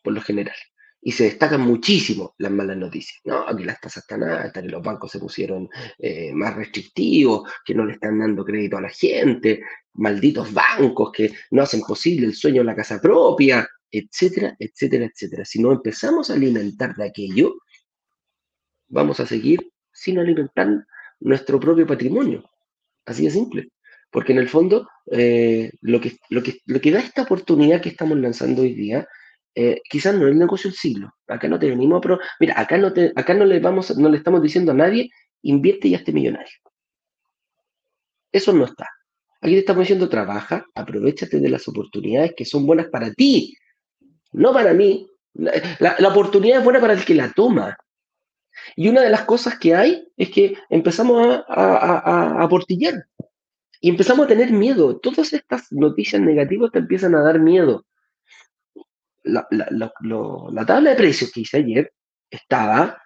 [0.03, 0.57] por lo general.
[1.03, 3.21] Y se destacan muchísimo las malas noticias.
[3.25, 7.75] No, que las tasas están altas, que los bancos se pusieron eh, más restrictivos, que
[7.75, 9.63] no le están dando crédito a la gente,
[9.95, 15.45] malditos bancos que no hacen posible el sueño de la casa propia, etcétera, etcétera, etcétera.
[15.45, 17.55] Si no empezamos a alimentar de aquello,
[18.89, 20.69] vamos a seguir sin alimentar
[21.21, 22.45] nuestro propio patrimonio.
[23.05, 23.69] Así de simple.
[24.11, 27.91] Porque en el fondo, eh, lo, que, lo, que, lo que da esta oportunidad que
[27.91, 29.07] estamos lanzando hoy día,
[29.55, 31.13] eh, quizás no es el negocio del siglo.
[31.29, 32.19] Acá no te venimos a...
[32.39, 35.11] Mira, acá no, te, acá no le, vamos, no le estamos diciendo a nadie,
[35.43, 36.53] invierte y hazte millonario.
[38.33, 38.89] Eso no está.
[39.41, 43.57] Aquí te estamos diciendo, trabaja, aprovechate de las oportunidades que son buenas para ti,
[44.33, 45.07] no para mí.
[45.33, 47.77] La, la, oportunidad es buena para el que la toma.
[48.77, 52.49] Y una de las cosas que hay es que empezamos a, a, a, a.
[53.81, 54.99] Y empezamos a tener miedo.
[54.99, 57.87] Todas estas noticias negativas te empiezan a dar miedo.
[59.23, 59.47] La,
[60.67, 61.93] tabla de precios que hice ayer
[62.31, 63.03] estaba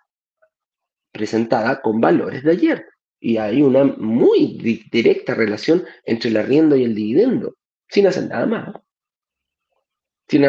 [1.13, 2.87] presentada con valores de ayer.
[3.21, 4.59] Y hay una muy
[4.91, 7.57] directa relación entre el arriendo y el dividendo,
[7.89, 8.75] sin hacer nada más.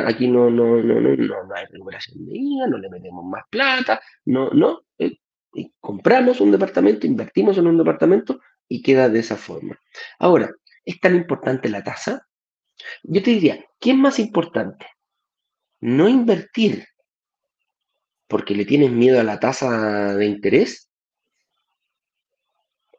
[0.05, 4.01] aquí no, no, no, no, no, hay regulación de IVA, no le metemos más plata,
[4.25, 4.81] no, no.
[4.97, 5.17] Eh,
[5.79, 9.79] compramos un departamento, invertimos en un departamento y queda de esa forma.
[10.19, 10.51] Ahora,
[10.83, 12.27] ¿es tan importante la tasa?
[13.03, 14.85] Yo te diría, ¿qué es más importante?
[15.81, 16.85] No invertir
[18.27, 20.89] porque le tienes miedo a la tasa de interés.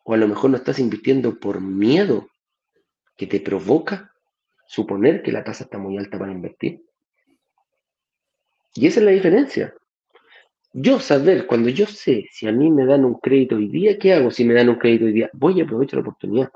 [0.04, 2.28] O a lo mejor no estás invirtiendo por miedo
[3.16, 4.12] que te provoca
[4.66, 6.82] suponer que la tasa está muy alta para invertir.
[8.74, 9.74] Y esa es la diferencia.
[10.72, 14.12] Yo saber, cuando yo sé si a mí me dan un crédito hoy día, ¿qué
[14.12, 15.30] hago si me dan un crédito hoy día?
[15.32, 16.50] Voy a aprovechar la oportunidad.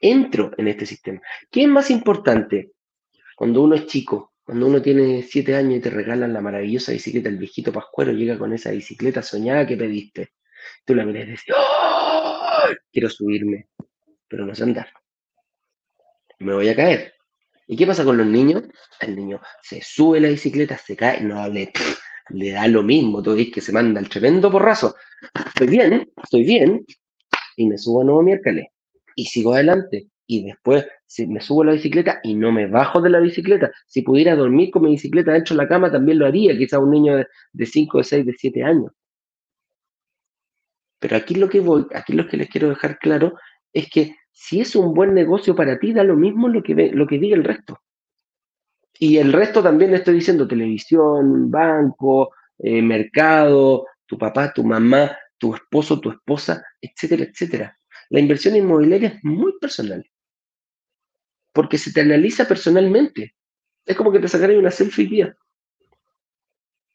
[0.00, 1.20] Entro en este sistema.
[1.50, 2.73] ¿Qué es más importante?
[3.36, 7.28] Cuando uno es chico, cuando uno tiene siete años y te regalan la maravillosa bicicleta,
[7.28, 10.32] el viejito Pascuero llega con esa bicicleta soñada que pediste.
[10.84, 12.68] Tú la miras y dices, ¡Oh!
[12.92, 13.68] quiero subirme,
[14.28, 14.88] pero no sé andar.
[16.38, 17.14] Me voy a caer.
[17.66, 18.64] ¿Y qué pasa con los niños?
[19.00, 21.72] El niño se sube la bicicleta, se cae, no le,
[22.30, 24.94] le da lo mismo, tú ves que se manda el tremendo porrazo.
[25.46, 26.84] Estoy bien, estoy bien,
[27.56, 28.66] y me subo a nuevo miércoles,
[29.16, 30.86] y sigo adelante, y después
[31.28, 33.70] me subo a la bicicleta y no me bajo de la bicicleta.
[33.86, 36.90] Si pudiera dormir con mi bicicleta dentro de la cama, también lo haría, quizá un
[36.90, 37.16] niño
[37.52, 38.92] de 5, de 6, de 7 años.
[40.98, 43.34] Pero aquí lo que voy, aquí lo que les quiero dejar claro
[43.72, 47.06] es que si es un buen negocio para ti, da lo mismo lo que, lo
[47.06, 47.80] que diga el resto.
[48.98, 55.16] Y el resto también le estoy diciendo, televisión, banco, eh, mercado, tu papá, tu mamá,
[55.38, 57.78] tu esposo, tu esposa, etcétera, etcétera.
[58.10, 60.04] la inversión inmobiliaria es muy personal.
[61.54, 63.34] Porque se te analiza personalmente.
[63.86, 65.36] Es como que te sacaría una selfie día.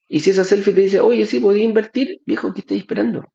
[0.08, 3.26] Y si esa selfie te dice, oye, sí, podía invertir, viejo, ¿qué estáis esperando?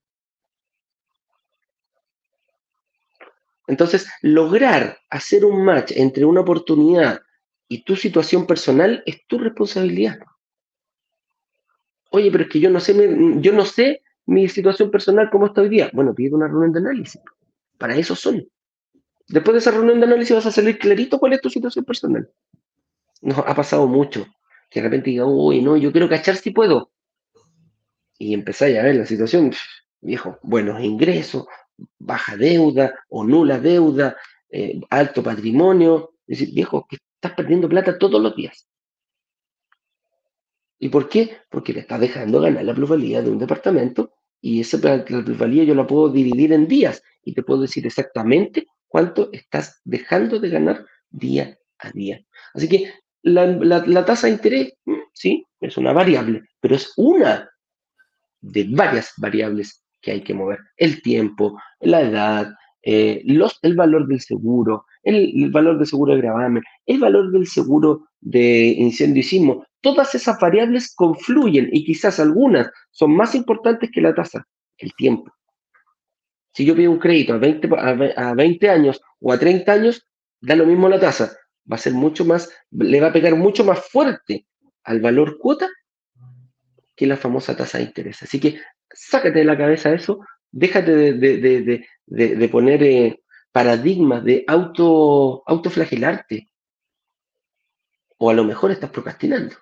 [3.66, 7.20] Entonces, lograr hacer un match entre una oportunidad
[7.68, 10.18] y tu situación personal es tu responsabilidad.
[12.10, 12.94] Oye, pero es que yo no sé,
[13.40, 15.90] yo no sé mi situación personal cómo está hoy día.
[15.92, 17.20] Bueno, pide una reunión de análisis.
[17.78, 18.46] Para eso son.
[19.28, 22.30] Después de esa reunión de análisis vas a salir clarito cuál es tu situación personal.
[23.22, 24.26] Nos ha pasado mucho.
[24.70, 26.90] Que de repente diga, uy, no, yo quiero cachar si puedo.
[28.18, 29.52] Y empezáis a ver la situación,
[30.00, 31.46] viejo, buenos ingresos,
[31.98, 34.16] baja deuda o nula deuda,
[34.50, 36.14] eh, alto patrimonio.
[36.26, 38.68] Es decir, viejo, que estás perdiendo plata todos los días.
[40.78, 41.38] ¿Y por qué?
[41.48, 45.86] Porque le estás dejando ganar la plusvalía de un departamento y esa plusvalía yo la
[45.86, 51.58] puedo dividir en días y te puedo decir exactamente cuánto estás dejando de ganar día
[51.80, 52.24] a día.
[52.54, 57.50] Así que la, tasa de interés, mm, sí, es una variable, pero es una
[58.40, 60.60] de varias variables que hay que mover.
[60.76, 62.54] El tiempo, la edad,
[62.84, 63.24] eh,
[63.62, 68.76] el valor del seguro, el, valor del seguro de gravamen, el valor del seguro de
[68.78, 69.66] incendio y sismo.
[69.80, 74.46] Todas esas variables confluyen y quizás algunas son más importantes que la tasa,
[74.78, 75.32] el tiempo.
[76.54, 77.68] Si yo pido un crédito a 20,
[78.16, 80.06] a 20 años o a 30 años,
[80.40, 81.36] da lo mismo la tasa.
[81.70, 84.46] Va a ser mucho más, le va a pegar mucho más fuerte
[84.84, 85.68] al valor cuota
[86.94, 88.22] que la famosa tasa de interés.
[88.22, 90.20] Así que sácate de la cabeza eso,
[90.52, 96.48] déjate de, poner eh, paradigmas de auto, autoflagelarte.
[98.18, 99.56] O a lo mejor estás procrastinando.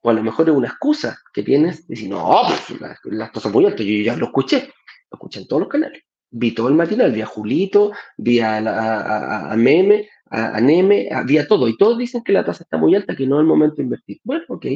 [0.00, 3.52] O a lo mejor es una excusa que tienes de decir, no, pues las, cosas
[3.52, 4.72] muy altas, yo ya lo escuché,
[5.10, 6.02] lo escuché en todos los canales.
[6.30, 11.38] Vi todo el matinal, vi a Julito, vi a, a, a, Meme, a, Neme, vi
[11.38, 13.46] a todo, y todos dicen que la tasa está muy alta, que no es el
[13.46, 14.20] momento de invertir.
[14.22, 14.66] Bueno, ok,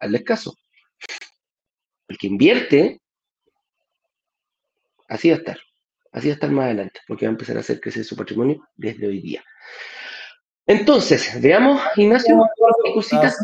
[0.00, 0.54] hazle caso.
[2.08, 3.00] El que invierte,
[5.08, 5.58] así va a estar.
[6.10, 8.66] Así va a estar más adelante, porque va a empezar a hacer crecer su patrimonio
[8.74, 9.44] desde hoy día.
[10.66, 12.36] Entonces, veamos, Ignacio,
[12.92, 13.36] cositas.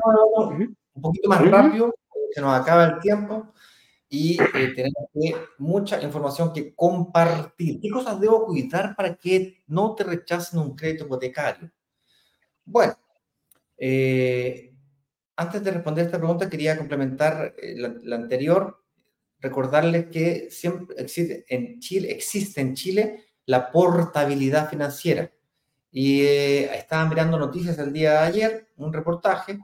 [0.92, 1.94] Un poquito más rápido,
[2.32, 3.54] se nos acaba el tiempo
[4.10, 5.08] y eh, tenemos
[5.58, 7.80] mucha información que compartir.
[7.80, 11.70] ¿Qué cosas debo cuidar para que no te rechacen un crédito hipotecario?
[12.64, 12.94] Bueno,
[13.78, 14.74] eh,
[15.36, 18.80] antes de responder esta pregunta, quería complementar eh, la anterior
[19.40, 25.30] recordarles que siempre existe en Chile, existe en Chile la portabilidad financiera.
[25.90, 29.58] Y eh, estaban mirando noticias el día de ayer, un reportaje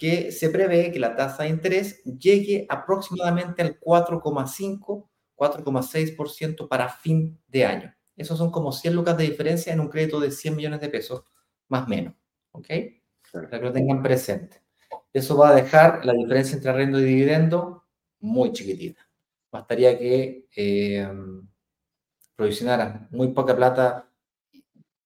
[0.00, 7.38] que se prevé que la tasa de interés llegue aproximadamente al 4,5, 4,6% para fin
[7.46, 7.94] de año.
[8.16, 11.22] Esos son como 100 lucas de diferencia en un crédito de 100 millones de pesos,
[11.68, 12.14] más o menos.
[12.50, 12.66] ¿Ok?
[13.30, 14.62] Para que lo tengan presente.
[15.12, 17.84] Eso va a dejar la diferencia entre arrendo y dividendo
[18.18, 19.10] muy chiquitita
[19.50, 21.08] bastaría que eh,
[22.36, 24.06] provisionaran muy poca plata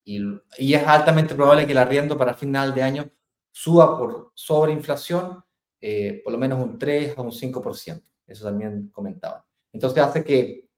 [0.04, 0.22] y,
[0.58, 3.10] es altamente probable que el arriendo para final de año
[3.54, 5.44] suba por sobreinflación
[5.80, 8.02] eh, por lo menos un 3 o un 5%.
[8.26, 9.46] Eso también comentaba.
[9.72, 10.68] Entonces hace que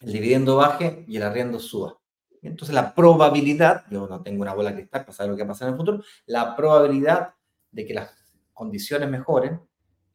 [0.00, 1.98] el dividendo baje y el arriendo suba.
[2.40, 5.46] Entonces la probabilidad, yo no tengo una bola de cristal para saber lo que va
[5.46, 7.34] a pasar en el futuro, la probabilidad
[7.70, 8.10] de que las
[8.52, 9.60] condiciones mejoren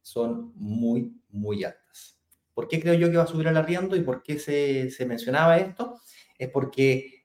[0.01, 2.19] son muy, muy altas.
[2.53, 5.58] ¿Por qué creo yo que va a subir el arriendo y por qué se, mencionaba
[5.58, 5.99] esto?
[6.38, 7.16] Es porque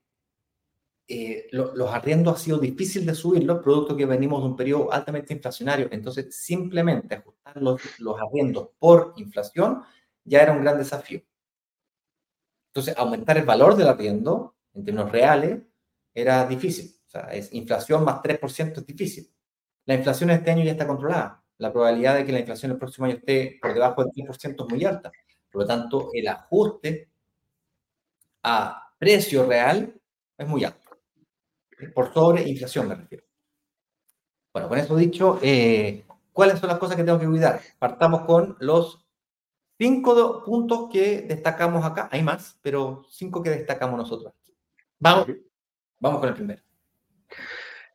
[1.13, 5.35] eh, los arriendos ha sido difícil de subirlos, producto que venimos de un periodo altamente
[5.35, 5.89] inflacionario.
[5.91, 9.83] Entonces, simplemente ajustar los, los arriendos por inflación
[10.25, 11.23] ya era un gran desafío.
[12.69, 15.61] Entonces, aumentar el valor del arriendo en términos reales
[16.15, 16.95] era difícil.
[17.07, 19.31] O sea, es inflación más 3% es difícil.
[19.85, 23.07] La inflación este año ya está controlada la probabilidad de que la inflación el próximo
[23.07, 25.13] año esté por debajo del 10% es muy alta.
[25.51, 27.09] Por lo tanto, el ajuste
[28.43, 29.95] a precio real
[30.37, 30.82] es muy alto.
[31.91, 33.25] Por sobre inflación me refiero.
[34.53, 37.61] Bueno, con eso dicho, eh, ¿cuáles son las cosas que tengo que cuidar?
[37.79, 39.05] Partamos con los
[39.79, 42.09] cinco puntos que destacamos acá.
[42.13, 44.35] Hay más, pero cinco que destacamos nosotros.
[44.99, 45.27] Vamos,
[45.99, 46.63] vamos con el primero.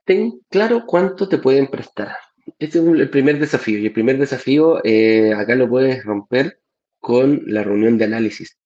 [0.03, 2.15] Ten claro cuánto te pueden prestar.
[2.57, 3.77] Ese es el primer desafío.
[3.79, 6.61] Y el primer desafío, eh, acá lo puedes romper
[6.99, 8.57] con la reunión de análisis.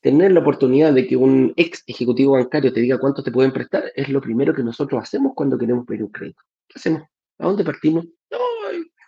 [0.00, 3.90] Tener la oportunidad de que un ex ejecutivo bancario te diga cuánto te pueden prestar
[3.94, 6.40] es lo primero que nosotros hacemos cuando queremos pedir un crédito.
[6.68, 7.02] ¿Qué hacemos?
[7.38, 8.06] ¿A dónde partimos?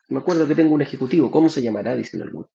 [0.08, 1.30] me acuerdo que tengo un ejecutivo.
[1.30, 1.94] ¿Cómo se llamará?
[1.94, 2.50] Dicen algunos.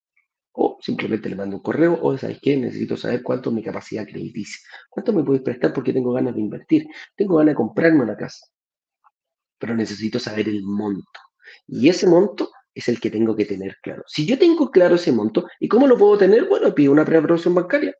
[0.52, 2.56] O simplemente le mando un correo, o ¿sabes qué?
[2.58, 4.60] Necesito saber cuánto es mi capacidad crediticia.
[4.90, 6.88] ¿Cuánto me puedes prestar porque tengo ganas de invertir?
[7.16, 8.46] Tengo ganas de comprarme una casa.
[9.58, 11.20] Pero necesito saber el monto.
[11.68, 14.04] Y ese monto es el que tengo que tener claro.
[14.06, 16.48] Si yo tengo claro ese monto, ¿y cómo lo puedo tener?
[16.48, 17.96] Bueno, pido una preaprobación bancaria.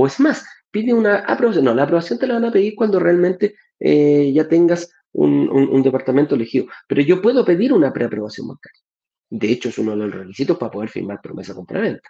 [0.00, 1.64] O es más, pide una aprobación.
[1.64, 6.36] No, la aprobación te la van a pedir cuando realmente eh, ya tengas un, departamento
[6.36, 6.66] elegido.
[6.86, 8.80] Pero yo puedo pedir una preaprobación bancaria.
[9.28, 12.08] De hecho, es uno de los requisitos para poder firmar promesa compra-venta.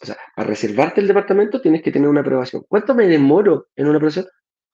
[0.00, 2.64] O sea, para reservarte el departamento tienes que tener una aprobación.
[2.66, 4.26] ¿Cuánto me demoro en una aprobación?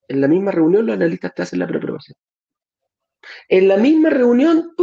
[0.07, 2.16] En la misma reunión los analistas te hacen la preaprobación.
[3.49, 4.76] En la misma reunión,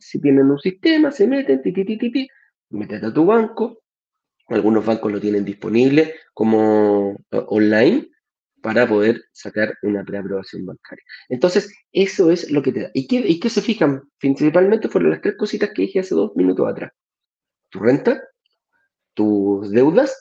[0.00, 2.28] si tienen un sistema, se meten, ti, ti, ti, ti,
[3.00, 3.83] a tu banco.
[4.48, 8.08] Algunos bancos lo tienen disponible como online
[8.64, 11.04] para poder sacar una preaprobación bancaria.
[11.28, 12.90] Entonces, eso es lo que te da.
[12.94, 14.02] ¿Y qué, ¿Y qué se fijan?
[14.18, 16.90] Principalmente fueron las tres cositas que dije hace dos minutos atrás.
[17.68, 18.22] Tu renta,
[19.12, 20.16] tus deudas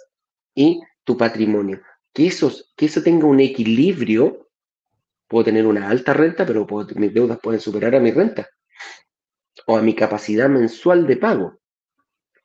[0.54, 1.82] y tu patrimonio.
[2.14, 4.50] Que, esos, que eso tenga un equilibrio.
[5.30, 8.50] Puedo tener una alta renta, pero mis deudas pueden superar a mi renta.
[9.68, 11.62] O a mi capacidad mensual de pago.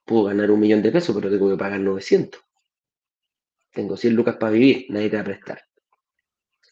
[0.08, 2.40] Puedo ganar un millón de pesos, pero tengo que pagar 900.
[3.70, 5.60] Tengo 100 lucas para vivir, nadie te va a prestar.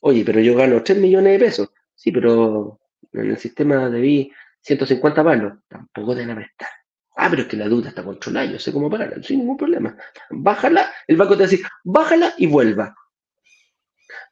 [0.01, 1.69] Oye, pero yo gano 3 millones de pesos.
[1.95, 2.81] Sí, pero
[3.13, 4.33] en el sistema debí
[4.63, 5.53] 150 palos.
[5.69, 6.69] Tampoco te van a prestar.
[7.15, 9.95] Ah, pero es que la deuda está controlada, yo sé cómo pagarla, sin ningún problema.
[10.31, 12.95] Bájala, el banco te decir, bájala y vuelva.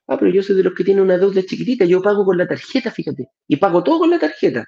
[0.06, 2.48] Ah, pero yo soy de los que tienen una deuda chiquitita, yo pago con la
[2.48, 4.66] tarjeta, fíjate, y pago todo con la tarjeta.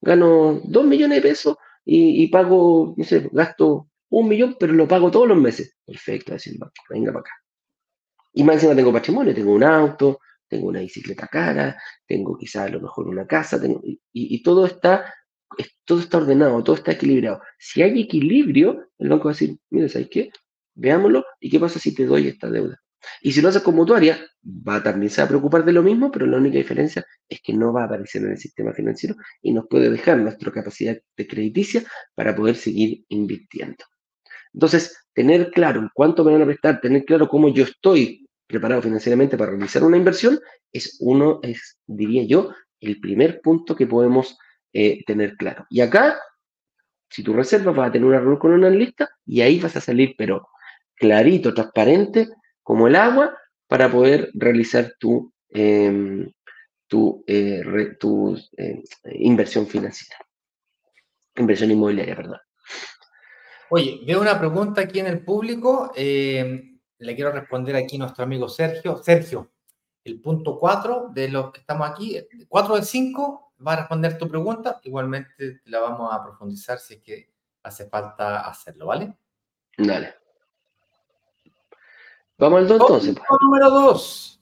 [0.00, 1.56] Gano 2 millones de pesos
[1.90, 5.74] y, pago, no sé, gasto un millón, pero lo pago todos los meses.
[5.86, 7.30] Perfecto, decir el banco, venga para acá.
[8.34, 12.68] Y más encima tengo patrimonio, tengo un auto, tengo una bicicleta cara, tengo quizás a
[12.68, 13.58] lo mejor una casa,
[14.12, 15.14] y, todo, está,
[15.86, 17.40] todo está ordenado, todo está equilibrado.
[17.58, 20.30] Si hay equilibrio, el banco va a decir, mira, ¿sabes qué?
[20.74, 22.78] Veámoslo, ¿y qué pasa si te doy esta deuda?
[23.20, 26.10] Y si lo haces con mutuaria, va también se va a preocupar de lo mismo,
[26.10, 29.52] pero la única diferencia es que no va a aparecer en el sistema financiero y
[29.52, 31.84] nos puede dejar nuestra capacidad de crediticia
[32.14, 33.84] para poder seguir invirtiendo.
[34.52, 39.36] Entonces, tener claro cuánto me van a prestar, tener claro cómo yo estoy preparado financieramente
[39.36, 40.40] para realizar una inversión,
[40.72, 44.38] es uno, es, diría yo, el primer punto que podemos
[44.72, 45.66] eh, tener claro.
[45.70, 46.18] Y acá,
[47.10, 49.80] si tú reservas, vas a tener una reunión con una analista y ahí vas a
[49.80, 50.48] salir, pero
[50.94, 52.28] clarito, transparente,
[52.68, 53.34] como el agua,
[53.66, 56.30] para poder realizar tu, em,
[56.86, 57.64] tu, eh,
[57.98, 58.82] tu eh,
[59.14, 60.18] inversión financiera.
[61.36, 62.38] Inversión inmobiliaria, perdón.
[63.70, 65.92] Oye, veo una pregunta aquí en el público.
[65.96, 68.98] Eh, le quiero responder aquí a nuestro amigo Sergio.
[69.02, 69.50] Sergio,
[70.04, 74.28] el punto 4 de los que estamos aquí, 4 de 5, va a responder tu
[74.28, 74.78] pregunta.
[74.84, 77.30] Igualmente la vamos a profundizar si es que
[77.62, 79.16] hace falta hacerlo, ¿vale?
[79.78, 80.27] Dale.
[82.38, 83.14] Vamos al 2 entonces.
[83.16, 83.40] Pues.
[83.40, 84.40] Número 2.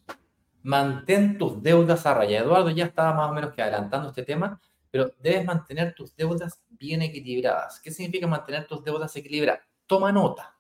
[0.63, 2.41] Mantén tus deudas a raya.
[2.41, 6.61] Eduardo ya estaba más o menos que adelantando este tema, pero debes mantener tus deudas
[6.71, 7.81] bien equilibradas.
[7.81, 9.63] ¿Qué significa mantener tus deudas equilibradas?
[9.87, 10.57] Toma nota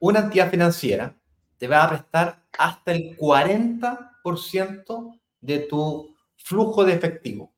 [0.00, 1.16] una entidad financiera
[1.58, 7.52] te va a prestar hasta el 40% de tu flujo de efectivo.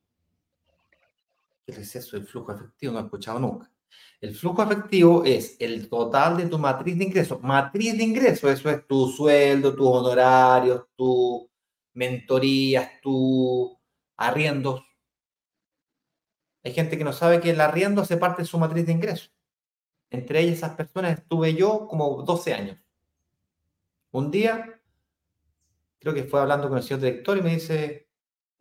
[1.65, 2.93] ¿Qué es eso del flujo efectivo?
[2.93, 3.71] No he escuchado nunca.
[4.23, 7.41] El flujo efectivo es el total de tu matriz de ingresos.
[7.41, 11.41] Matriz de ingresos, eso es tu sueldo, tus honorarios, tus
[11.93, 13.73] mentorías, tus
[14.15, 14.81] arriendos.
[16.63, 19.33] Hay gente que no sabe que el arriendo hace parte de su matriz de ingresos.
[20.09, 22.77] Entre ellas, esas personas estuve yo como 12 años.
[24.11, 24.81] Un día,
[25.99, 28.02] creo que fue hablando con el señor director y me dice,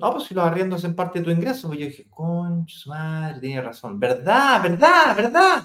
[0.02, 1.68] no, pues si los arriendos en parte de tu ingreso.
[1.68, 3.98] Pues yo dije, concha, su madre, tiene razón.
[3.98, 4.62] ¿Verdad?
[4.62, 5.16] ¿Verdad?
[5.16, 5.62] ¿Verdad?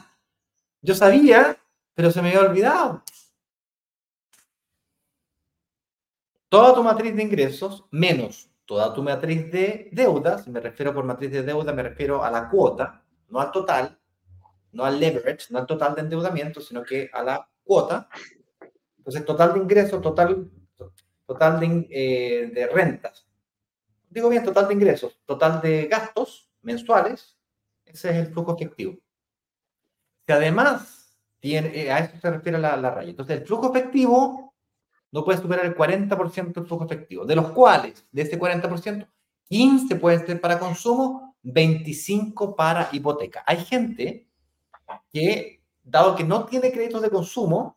[0.82, 1.58] Yo sabía,
[1.94, 3.04] pero se me había olvidado.
[6.50, 11.32] Toda tu matriz de ingresos menos toda tu matriz de deudas, me refiero por matriz
[11.32, 13.98] de deuda, me refiero a la cuota, no al total,
[14.74, 18.10] no al leverage, no al total de endeudamiento, sino que a la cuota.
[18.98, 20.52] Entonces, total de ingresos, total,
[21.26, 23.27] total de, eh, de rentas.
[24.10, 27.38] Digo bien, total de ingresos, total de gastos mensuales,
[27.86, 28.98] ese es el flujo efectivo.
[30.26, 33.10] Si además, tiene, eh, a eso se refiere la, la raya.
[33.10, 34.54] Entonces, el flujo efectivo
[35.12, 39.08] no puede superar el 40% del flujo efectivo, de los cuales, de ese 40%,
[39.50, 43.44] 15 pueden ser para consumo, 25 para hipoteca.
[43.46, 44.28] Hay gente
[45.12, 47.76] que, dado que no tiene créditos de consumo,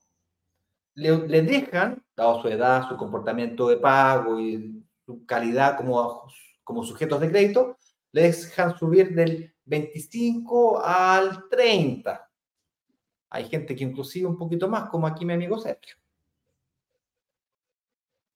[0.95, 4.85] le, dejan, dado su edad, su comportamiento de pago y
[5.27, 6.27] calidad como,
[6.65, 7.79] como sujetos de crédito,
[8.13, 12.29] le dejan subir del 25 al 30.
[13.31, 15.97] Hay gente que inclusive un poquito más, como aquí mi amigo Sergio.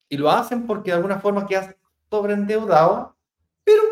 [0.08, 1.74] Y lo hacen porque de alguna forma quedas
[2.08, 3.16] sobreendeudado,
[3.64, 3.82] pero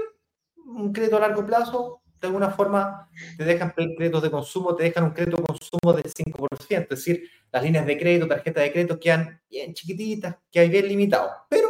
[0.66, 5.04] un crédito a largo plazo, de alguna forma te dejan créditos de consumo, te dejan
[5.04, 9.00] un crédito de consumo del 5%, es decir, las líneas de crédito, tarjeta de crédito
[9.00, 11.68] quedan bien chiquititas, que hay bien limitado, pero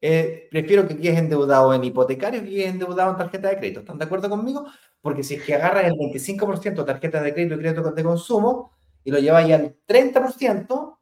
[0.00, 3.80] eh, prefiero que quedes endeudado en hipotecario que quedes endeudado en tarjeta de crédito.
[3.80, 4.66] ¿Están de acuerdo conmigo?
[5.00, 8.72] Porque si es que agarras el 25% de tarjeta de crédito y crédito de consumo
[9.04, 10.98] y lo llevas ya al 30%,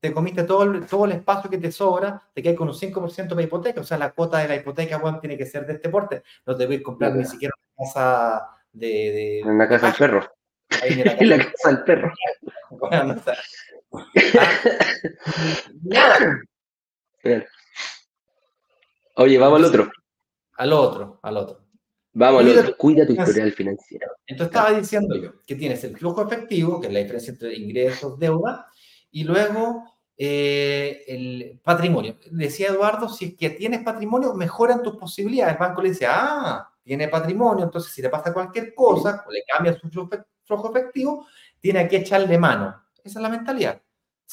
[0.00, 3.28] te comiste todo el, todo el espacio que te sobra, te quedas con un 5%
[3.28, 3.80] para hipoteca.
[3.80, 6.22] O sea, la cuota de la hipoteca, bueno, tiene que ser de este porte.
[6.46, 9.40] No te voy a comprar ni siquiera una casa de...
[9.40, 10.28] en la casa del perro.
[10.82, 12.12] Ahí en la, casa del perro.
[12.70, 13.22] Bueno,
[19.14, 19.90] Oye, vamos al otro.
[20.56, 21.60] Al otro, al otro.
[22.14, 22.76] Vamos al otro.
[22.76, 24.06] Cuida tu historial financiero.
[24.26, 28.18] Entonces estaba diciendo yo que tienes el flujo efectivo, que es la diferencia entre ingresos,
[28.18, 28.66] deuda,
[29.10, 29.84] y luego
[30.16, 32.16] eh, el patrimonio.
[32.30, 35.54] Decía Eduardo, si es que tienes patrimonio, mejoran tus posibilidades.
[35.54, 39.42] El banco le dice, ah, tiene patrimonio, entonces si le pasa cualquier cosa, o le
[39.44, 41.26] cambia su flujo efectivo,
[41.60, 42.82] tiene que echarle mano.
[43.02, 43.80] Esa es la mentalidad.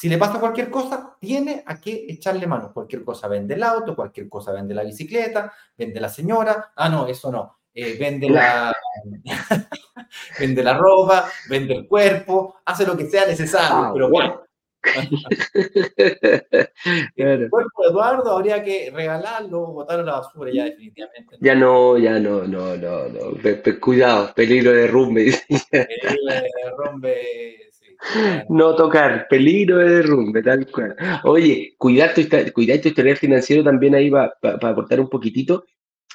[0.00, 2.72] Si le pasa cualquier cosa, tiene a qué echarle mano.
[2.72, 6.72] Cualquier cosa vende el auto, cualquier cosa vende la bicicleta, vende la señora.
[6.74, 7.58] Ah, no, eso no.
[7.74, 8.74] Eh, vende, la,
[10.40, 13.76] vende la ropa, vende el cuerpo, hace lo que sea necesario.
[13.76, 14.40] Ah, pero bueno,
[17.16, 21.36] el cuerpo de Eduardo habría que regalarlo o botarlo a la basura ya definitivamente.
[21.40, 23.36] Ya no, ya no, no, no, no.
[23.78, 25.38] cuidado, peligro de derrumbe.
[25.70, 27.69] peligro de derrumbe
[28.48, 30.96] no tocar, peligro de derrumbe, tal cual.
[31.24, 32.22] Oye, cuidar tu,
[32.52, 35.64] cuidar tu historial financiero también ahí va para aportar un poquitito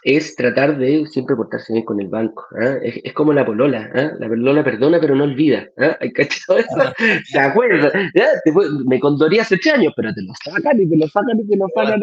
[0.06, 2.46] es tratar de siempre portarse bien con el banco.
[2.62, 2.76] ¿ah?
[2.84, 3.90] Es, como la polola.
[3.96, 4.12] ¿ah?
[4.20, 5.68] La polola perdona, pero no olvida.
[6.00, 6.94] ¿Hay cachado eso?
[7.26, 7.92] ¿Se acuerda?
[8.86, 11.58] me condoría hace ocho años, pero te lo sacan y te lo sacan y te
[11.58, 12.02] lo sacan.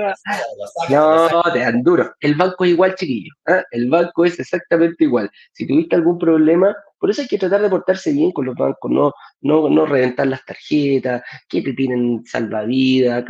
[0.90, 2.12] No, te dan duro.
[2.20, 3.32] El banco es igual, chiquillo.
[3.70, 5.30] El banco es exactamente igual.
[5.52, 8.88] Si tuviste algún problema, por eso hay que tratar de portarse bien con los bancos,
[8.88, 13.24] no, no, no reventar las tarjetas, que te tienen salvavidas.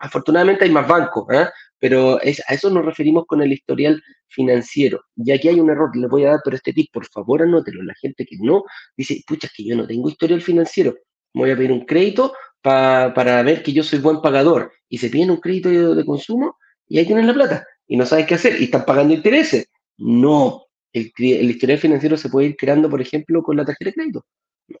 [0.00, 1.46] Afortunadamente hay más bancos, ¿eh?
[1.78, 5.00] pero a eso nos referimos con el historial financiero.
[5.14, 7.84] Y aquí hay un error, les voy a dar por este tip, por favor anótelo.
[7.84, 8.64] La gente que no
[8.96, 10.96] dice, pucha, es que yo no tengo historial financiero,
[11.32, 14.72] voy a pedir un crédito para ver que yo soy buen pagador.
[14.88, 16.56] Y se piden un crédito de, consumo
[16.88, 19.68] y ahí tienen la plata y no saben qué hacer y están pagando intereses.
[19.98, 20.63] No,
[20.94, 24.24] el, el historial financiero se puede ir creando, por ejemplo, con la tarjeta de crédito.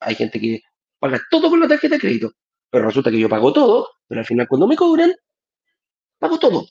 [0.00, 0.62] Hay gente que
[0.98, 2.32] paga todo con la tarjeta de crédito,
[2.70, 5.12] pero resulta que yo pago todo, pero al final cuando me cobran,
[6.18, 6.66] pago todo.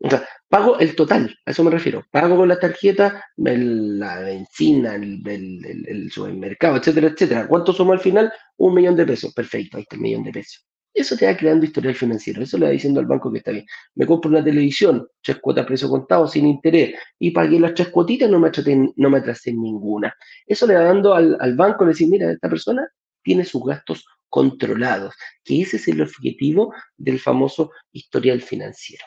[0.00, 2.04] O sea, pago el total, a eso me refiero.
[2.10, 7.48] Pago con la tarjeta la benzina, el, supermercado, etcétera, etcétera.
[7.48, 8.32] ¿Cuánto somos al final?
[8.58, 9.32] Un millón de pesos.
[9.32, 10.66] Perfecto, ahí está el millón de pesos.
[10.96, 12.42] Eso te va creando historial financiero.
[12.42, 13.66] Eso le va diciendo al banco que está bien.
[13.94, 18.30] Me compro una televisión, tres cuotas precio contado, sin interés, y pagué las tres cuotitas,
[18.30, 20.14] no me atrasé, no me atrasé ninguna.
[20.46, 22.88] Eso le va dando al, al banco, le decir, mira, esta persona
[23.22, 29.04] tiene sus gastos controlados, que ese es el objetivo del famoso historial financiero.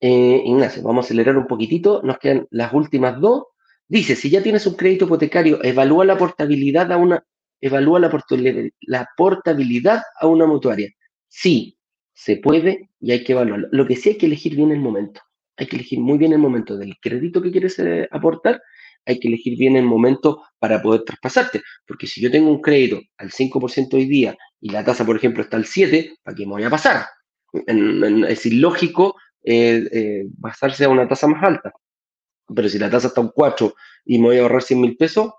[0.00, 3.44] Eh, Ignacio, vamos a acelerar un poquitito, nos quedan las últimas dos.
[3.86, 7.22] Dice, si ya tienes un crédito hipotecario, evalúa la portabilidad a una,
[7.62, 10.90] evalúa la, portabilidad a una mutuaria.
[11.28, 11.78] Sí,
[12.12, 13.68] se puede y hay que evaluarlo.
[13.70, 15.22] Lo que sí hay que elegir bien el momento.
[15.56, 18.60] Hay que elegir muy bien el momento del crédito que quieres eh, aportar.
[19.06, 21.62] Hay que elegir bien el momento para poder traspasarte.
[21.86, 25.42] Porque si yo tengo un crédito al 5% hoy día y la tasa, por ejemplo,
[25.42, 27.06] está al 7%, ¿para qué me voy a pasar?
[27.52, 31.72] es ilógico eh, eh, basarse a una tasa más alta.
[32.54, 33.74] Pero si la tasa está un 4
[34.06, 35.32] y me voy a ahorrar 100 mil pesos,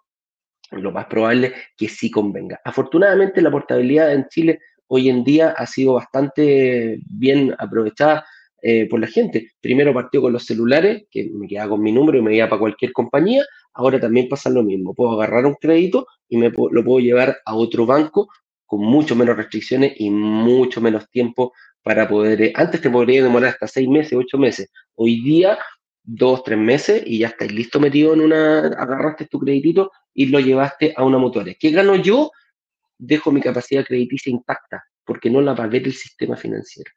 [0.78, 2.60] lo más probable que sí convenga.
[2.64, 8.26] Afortunadamente la portabilidad en Chile hoy en día ha sido bastante bien aprovechada
[8.62, 9.52] eh, por la gente.
[9.60, 12.60] Primero partió con los celulares, que me quedaba con mi número y me iba para
[12.60, 13.44] cualquier compañía.
[13.74, 14.94] Ahora también pasa lo mismo.
[14.94, 18.30] Puedo agarrar un crédito y me lo puedo llevar a otro banco
[18.66, 21.54] con mucho menos restricciones y mucho menos tiempo
[21.84, 25.60] para poder, eh, antes te podría demorar hasta seis meses, ocho meses, hoy día
[26.04, 30.40] dos, tres meses y ya estás listo metido en una, agarraste tu creditito y lo
[30.40, 31.56] llevaste a una mutuaria.
[31.60, 32.32] ¿Qué gano yo?
[32.98, 36.92] Dejo mi capacidad crediticia intacta porque no la va a ver el sistema financiero.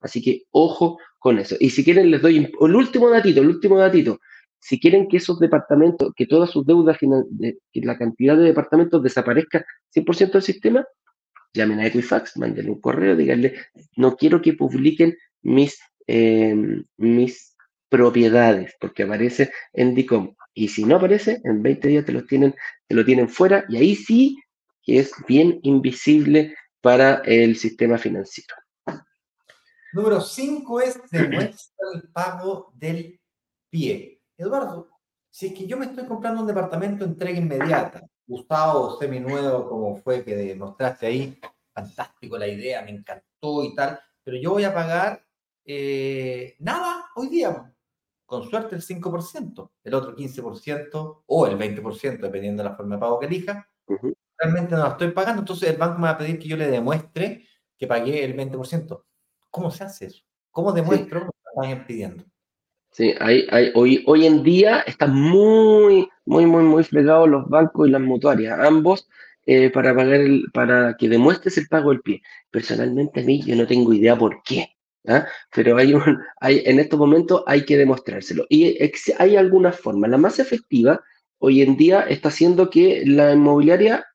[0.00, 1.56] Así que ojo con eso.
[1.60, 4.18] Y si quieren les doy el último datito, el último datito.
[4.58, 9.64] Si quieren que esos departamentos, que todas sus deudas, que la cantidad de departamentos desaparezca
[9.94, 10.86] 100% del sistema,
[11.52, 13.54] llamen a Equifax, mándenle un correo, díganle,
[13.96, 17.53] no quiero que publiquen mis, em, mis
[17.94, 20.34] propiedades, porque aparece en DICOM.
[20.52, 22.54] Y si no aparece, en 20 días te lo tienen,
[22.88, 24.36] te lo tienen fuera y ahí sí
[24.82, 28.54] que es bien invisible para el sistema financiero.
[29.92, 33.20] Número 5 es demuestra el pago del
[33.70, 34.20] pie.
[34.36, 34.90] Eduardo,
[35.30, 40.24] si es que yo me estoy comprando un departamento entrega inmediata, Gustavo, seminuevo, como fue
[40.24, 41.38] que demostraste ahí,
[41.72, 45.24] fantástico la idea, me encantó y tal, pero yo voy a pagar
[45.64, 47.73] eh, nada hoy día,
[48.26, 53.00] con suerte el 5%, el otro 15% o el 20%, dependiendo de la forma de
[53.00, 53.68] pago que elija,
[54.38, 56.68] realmente no lo estoy pagando, entonces el banco me va a pedir que yo le
[56.68, 57.46] demuestre
[57.76, 59.04] que pagué el 20%.
[59.50, 60.24] ¿Cómo se hace eso?
[60.50, 62.24] ¿Cómo demuestro lo que están pidiendo?
[62.90, 67.88] Sí, hay, hay, hoy, hoy en día están muy, muy, muy, muy fregados los bancos
[67.88, 69.08] y las mutuarias, ambos,
[69.46, 72.22] eh, para pagar el, para que demuestres el pago del pie.
[72.50, 74.73] Personalmente a mí yo no tengo idea por qué.
[75.06, 75.26] ¿Ah?
[75.54, 78.46] Pero hay un, hay, en estos momentos hay que demostrárselo.
[78.48, 78.76] Y
[79.18, 80.10] hay algunas formas.
[80.10, 81.02] La más efectiva
[81.38, 84.06] hoy en día está haciendo que la inmobiliaria,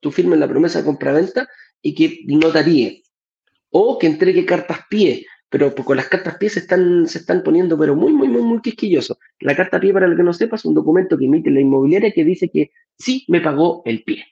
[0.00, 1.48] tú firmes la promesa de compraventa
[1.82, 3.02] y que notaríe
[3.70, 7.78] o que entregue cartas pie, pero con las cartas pie se están, se están poniendo,
[7.78, 9.18] pero muy, muy, muy, muy quisquillosos.
[9.40, 12.12] La carta pie, para el que no sepa, es un documento que emite la inmobiliaria
[12.12, 14.24] que dice que sí me pagó el pie.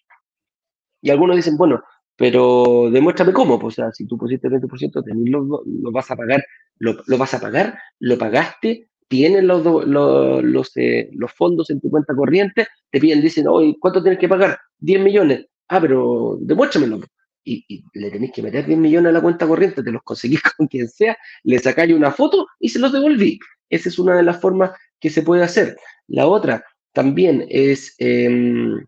[1.02, 1.82] Y algunos dicen, bueno,
[2.16, 6.16] pero demuéstrame cómo, pues, o sea, si tú pusiste el 20%, lo, lo, vas a
[6.16, 6.44] pagar,
[6.78, 11.90] lo, vas a pagar, lo pagaste, tienes los, los, los, eh, los, fondos en tu
[11.90, 14.58] cuenta corriente, te piden, dicen, oye, ¿cuánto tienes que pagar?
[14.78, 15.46] 10 millones.
[15.68, 17.00] Ah, pero demuéstramelo
[17.46, 20.66] y, le tenéis que meter 10 millones a la cuenta corriente, te los conseguís con
[20.66, 23.38] quien sea, le sacáis una foto y se los devolví.
[23.70, 25.76] Esa es una de las formas que se puede hacer.
[26.08, 28.84] La otra también es em,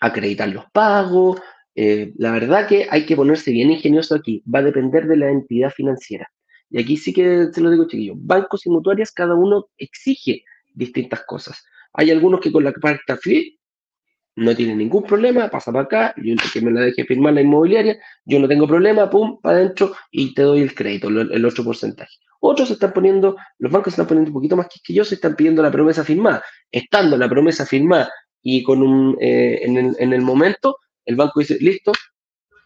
[0.00, 1.40] acreditar los pagos.
[1.82, 4.42] Eh, la verdad que hay que ponerse bien ingenioso aquí.
[4.52, 6.30] Va a depender de la entidad financiera.
[6.68, 8.18] Y aquí sí que se lo digo, chiquillos.
[8.20, 11.64] Bancos y mutuarias, cada uno exige distintas cosas.
[11.94, 13.58] Hay algunos que con la carta free
[14.36, 17.98] no tiene ningún problema, pasa para acá, yo que me la deje firmar la inmobiliaria,
[18.24, 22.12] yo no tengo problema, pum, para adentro y te doy el crédito, el otro porcentaje.
[22.40, 25.70] Otros están poniendo, los bancos se están poniendo un poquito más quisquillosos, están pidiendo la
[25.70, 26.42] promesa firmada.
[26.70, 28.10] Estando la promesa firmada
[28.42, 31.92] y con un, eh, en, el, momento, el banco dice, listo,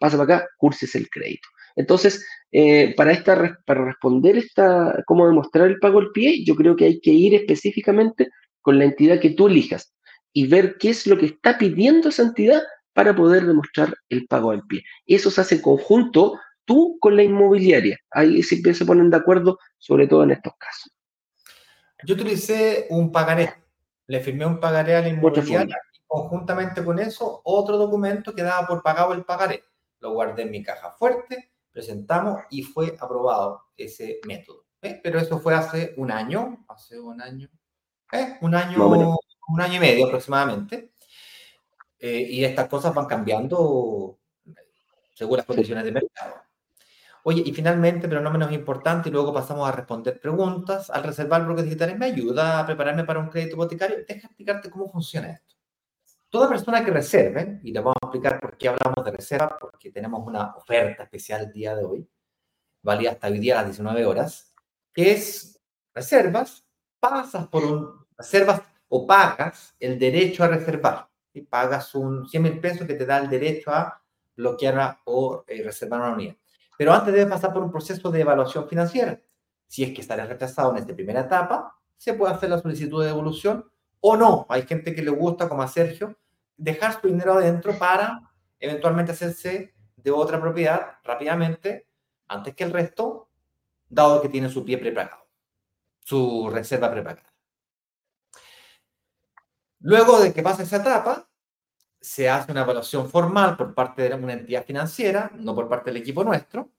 [0.00, 1.48] pasa para acá, curses el crédito.
[1.76, 6.76] Entonces, eh, para, esta, para responder esta, cómo demostrar el pago al pie, yo creo
[6.76, 8.28] que hay que ir específicamente
[8.60, 9.92] con la entidad que tú elijas
[10.32, 12.62] y ver qué es lo que está pidiendo esa entidad
[12.92, 14.84] para poder demostrar el pago al pie.
[15.06, 17.98] Eso se hace en conjunto tú con la inmobiliaria.
[18.10, 20.92] Ahí siempre se ponen de acuerdo, sobre todo en estos casos.
[22.04, 23.52] Yo utilicé un pagaré.
[24.06, 25.76] Le firmé un pagaré a la inmobiliaria
[26.14, 29.64] conjuntamente con eso otro documento que daba por pagado el pagaré.
[29.98, 34.64] Lo guardé en mi caja fuerte, presentamos y fue aprobado ese método.
[34.80, 35.00] ¿eh?
[35.02, 37.48] Pero eso fue hace un año, hace un año,
[38.12, 38.38] ¿eh?
[38.40, 40.92] un año un año y medio aproximadamente.
[41.98, 44.18] Eh, y estas cosas van cambiando
[45.14, 46.34] según las condiciones de mercado.
[47.24, 51.44] Oye, y finalmente, pero no menos importante, y luego pasamos a responder preguntas, al reservar
[51.44, 53.96] bloques digitales me ayuda a prepararme para un crédito hipotecario.
[54.06, 55.53] Deja explicarte cómo funciona esto.
[56.34, 59.92] Toda persona que reserve, y le vamos a explicar por qué hablamos de reserva, porque
[59.92, 62.10] tenemos una oferta especial el día de hoy,
[62.82, 64.52] valía hasta hoy día a las 19 horas,
[64.92, 65.60] que es
[65.94, 66.66] reservas,
[66.98, 71.08] pasas por un, reservas o pagas el derecho a reservar.
[71.32, 74.02] Y pagas un 100 mil pesos que te da el derecho a
[74.36, 76.34] bloquear o eh, reservar una unidad.
[76.76, 79.20] Pero antes debes pasar por un proceso de evaluación financiera.
[79.68, 83.10] Si es que estarás retrasado en esta primera etapa, se puede hacer la solicitud de
[83.10, 83.70] devolución
[84.00, 84.46] o no.
[84.48, 86.18] Hay gente que le gusta, como a Sergio,
[86.56, 88.20] dejar su dinero adentro para
[88.58, 91.88] eventualmente hacerse de otra propiedad rápidamente
[92.28, 93.30] antes que el resto,
[93.88, 95.26] dado que tiene su pie prepagado,
[96.00, 97.32] su reserva prepagada.
[99.80, 101.28] Luego de que pasa esa etapa,
[102.00, 106.02] se hace una evaluación formal por parte de una entidad financiera, no por parte del
[106.02, 106.70] equipo nuestro,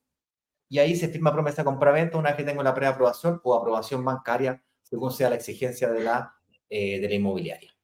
[0.68, 4.04] y ahí se firma promesa de compraventa una vez que tengo la preaprobación o aprobación
[4.04, 6.34] bancaria, según sea la exigencia de la,
[6.68, 7.75] eh, de la inmobiliaria.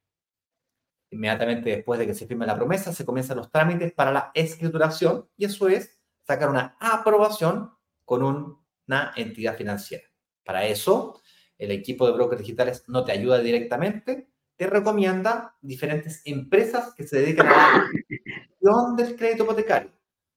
[1.13, 5.29] Inmediatamente después de que se firme la promesa, se comienzan los trámites para la escrituración,
[5.37, 7.71] y eso es sacar una aprobación
[8.03, 10.03] con una entidad financiera.
[10.43, 11.21] Para eso,
[11.57, 17.19] el equipo de brokers digitales no te ayuda directamente, te recomienda diferentes empresas que se
[17.19, 19.91] dedican a la gestión del crédito hipotecario.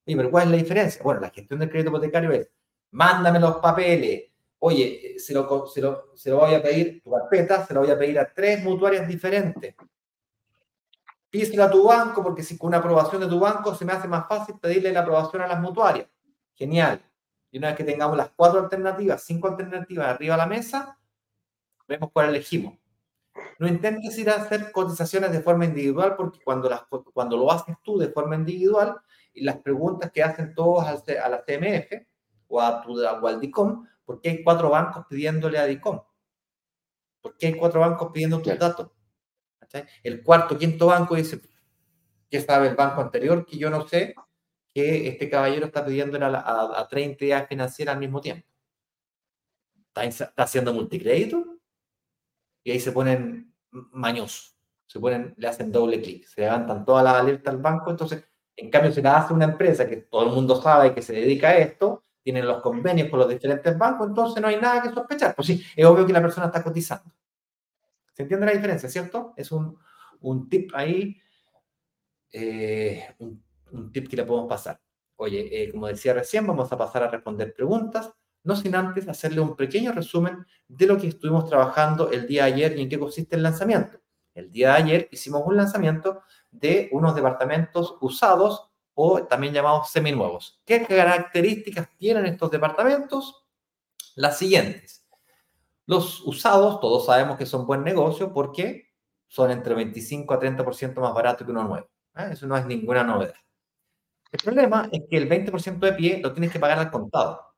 [0.07, 1.03] Oye, pero ¿cuál es la diferencia?
[1.03, 2.51] Bueno, la gestión del crédito hipotecario es,
[2.91, 4.25] mándame los papeles,
[4.59, 7.91] oye, se lo, se lo, se lo voy a pedir, tu carpeta, se lo voy
[7.91, 9.75] a pedir a tres mutuarias diferentes.
[11.31, 14.09] Písela a tu banco, porque si con una aprobación de tu banco se me hace
[14.09, 16.09] más fácil pedirle la aprobación a las mutuarias.
[16.55, 17.03] Genial.
[17.51, 20.99] Y una vez que tengamos las cuatro alternativas, cinco alternativas arriba a la mesa,
[21.87, 22.79] vemos cuál elegimos.
[23.59, 27.77] No intentes ir a hacer cotizaciones de forma individual porque cuando, las, cuando lo haces
[27.83, 28.97] tú de forma individual
[29.33, 32.07] y las preguntas que hacen todos a la CMF
[32.49, 36.01] o a, tu, a Waldicom, ¿por qué hay cuatro bancos pidiéndole a DICOM?
[37.21, 38.91] ¿Por qué hay cuatro bancos pidiendo tus datos?
[40.03, 41.41] El cuarto, quinto banco dice,
[42.31, 43.45] ¿qué sabe el banco anterior?
[43.45, 44.15] Que yo no sé
[44.73, 48.47] que este caballero está pidiendo a, a, 30 entidades financieras al mismo tiempo.
[49.89, 51.45] ¿Está, está haciendo multicrédito?
[52.63, 57.15] Y ahí se ponen mañosos, se ponen, le hacen doble clic, se levantan todas las
[57.15, 57.91] alertas al banco.
[57.91, 58.25] Entonces,
[58.57, 61.49] en cambio, si la hace una empresa que todo el mundo sabe que se dedica
[61.49, 65.35] a esto, tienen los convenios con los diferentes bancos, entonces no hay nada que sospechar.
[65.35, 67.16] Pues sí, es obvio que la persona está cotizando.
[68.17, 69.35] ¿Se entiende la diferencia, cierto?
[69.37, 69.79] Es un,
[70.21, 71.21] un tip ahí,
[72.33, 74.81] eh, un, tip que le podemos pasar.
[75.17, 78.11] Oye, eh, como decía recién, vamos a pasar a responder preguntas,
[78.43, 82.53] no sin antes hacerle un pequeño resumen de lo que estuvimos trabajando el día de
[82.53, 84.01] ayer y en qué consiste el lanzamiento.
[84.33, 90.63] El día de ayer hicimos un lanzamiento de unos departamentos usados o también llamados seminuevos.
[90.65, 93.45] ¿Qué características tienen estos departamentos?
[94.15, 95.06] Las siguientes.
[95.87, 98.93] Los usados, todos sabemos que son buen negocio porque
[99.29, 101.89] son entre 25 a 30% más barato que uno nuevo.
[102.17, 102.29] ¿eh?
[102.33, 103.35] Eso no es ninguna novedad.
[104.33, 107.55] El problema es que el 20% de pie lo tienes que pagar al contado.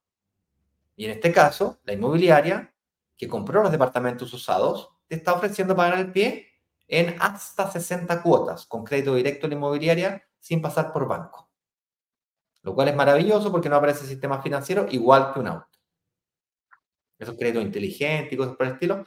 [0.95, 2.74] Y en este caso, la inmobiliaria
[3.16, 6.47] que compró los departamentos usados te está ofreciendo pagar el pie
[6.87, 11.51] en hasta 60 cuotas con crédito directo en la inmobiliaria sin pasar por banco.
[12.62, 15.78] Lo cual es maravilloso porque no aparece sistema financiero igual que un auto.
[17.19, 19.05] Esos créditos inteligentes y cosas por el estilo.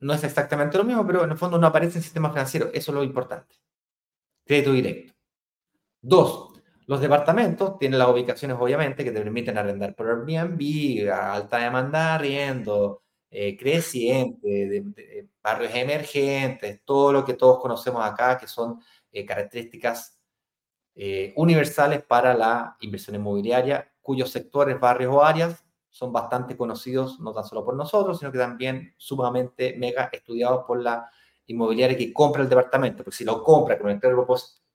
[0.00, 2.70] No es exactamente lo mismo, pero en el fondo no aparece el sistema financiero.
[2.72, 3.56] Eso es lo importante.
[4.44, 5.14] Crédito directo.
[6.00, 6.54] Dos,
[6.86, 13.02] los departamentos tienen las ubicaciones, obviamente, que te permiten arrendar por Airbnb, alta demanda arriendo,
[13.30, 18.80] eh, creciente, de, barrios emergentes, todo lo que todos conocemos acá, que son
[19.12, 20.20] eh, características
[20.94, 25.63] eh, universales para la inversión inmobiliaria, cuyos sectores, barrios o áreas
[25.94, 30.82] son bastante conocidos, no tan solo por nosotros, sino que también sumamente mega estudiados por
[30.82, 31.08] la
[31.46, 34.00] inmobiliaria que compra el departamento, porque si lo compra con el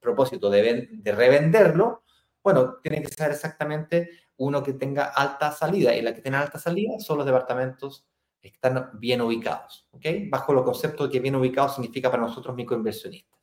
[0.00, 2.04] propósito de, de revenderlo,
[2.42, 4.08] bueno, tiene que ser exactamente
[4.38, 8.06] uno que tenga alta salida, y la que tiene alta salida son los departamentos
[8.40, 10.06] que están bien ubicados, ¿ok?
[10.30, 13.38] Bajo los conceptos de que bien ubicados significa para nosotros microinversionistas.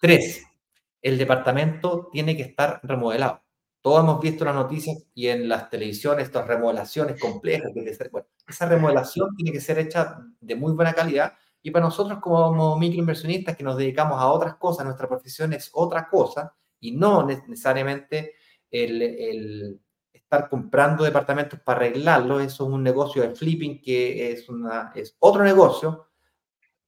[0.00, 0.46] Tres,
[1.02, 3.42] el departamento tiene que estar remodelado.
[3.82, 7.72] Todos hemos visto las noticias y en las televisiones estas remodelaciones complejas.
[8.10, 12.78] bueno, esa remodelación tiene que ser hecha de muy buena calidad y para nosotros como
[12.78, 18.34] microinversionistas que nos dedicamos a otras cosas, nuestra profesión es otra cosa y no necesariamente
[18.70, 19.80] el, el
[20.12, 25.16] estar comprando departamentos para arreglarlos, eso es un negocio de flipping que es, una, es
[25.20, 26.08] otro negocio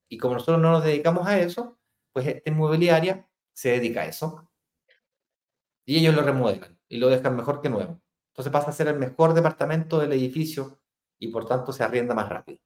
[0.08, 1.78] y como nosotros no nos dedicamos a eso,
[2.12, 4.46] pues esta inmobiliaria se dedica a eso.
[5.86, 8.02] Y ellos lo remodelan y lo dejan mejor que nuevo.
[8.28, 10.78] Entonces pasa a ser el mejor departamento del edificio
[11.18, 12.58] y por tanto se arrienda más rápido.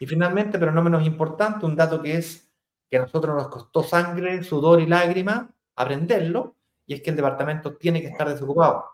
[0.00, 2.50] Y finalmente, pero no menos importante, un dato que es
[2.88, 6.56] que a nosotros nos costó sangre, sudor y lágrima aprenderlo,
[6.86, 8.86] y es que el departamento tiene que estar desocupado.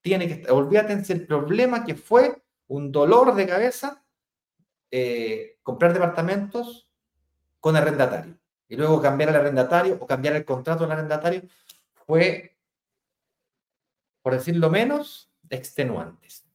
[0.00, 4.04] Tiene que estar, olvídate el problema que fue un dolor de cabeza
[4.92, 6.88] eh, comprar departamentos
[7.58, 8.38] con arrendatario.
[8.68, 11.42] Y luego cambiar el arrendatario o cambiar el contrato del arrendatario
[12.06, 12.51] fue,
[14.22, 16.46] por decirlo menos, extenuantes.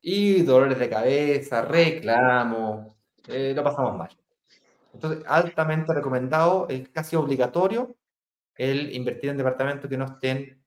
[0.00, 2.94] Y dolores de cabeza, reclamos,
[3.28, 4.16] eh, lo pasamos mal.
[4.94, 7.96] Entonces, altamente recomendado, es casi obligatorio
[8.54, 10.64] el invertir en departamentos que no estén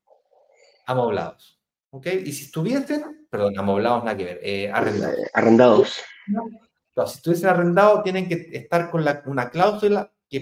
[0.85, 1.59] amoblados.
[1.91, 2.05] ¿Ok?
[2.05, 5.17] Y si estuviesen, perdón, amoblados nada que ver, eh, arrendados.
[5.33, 5.99] Arrendados
[7.07, 10.39] si estuviesen arrendado, tienen que estar con una cláusula que,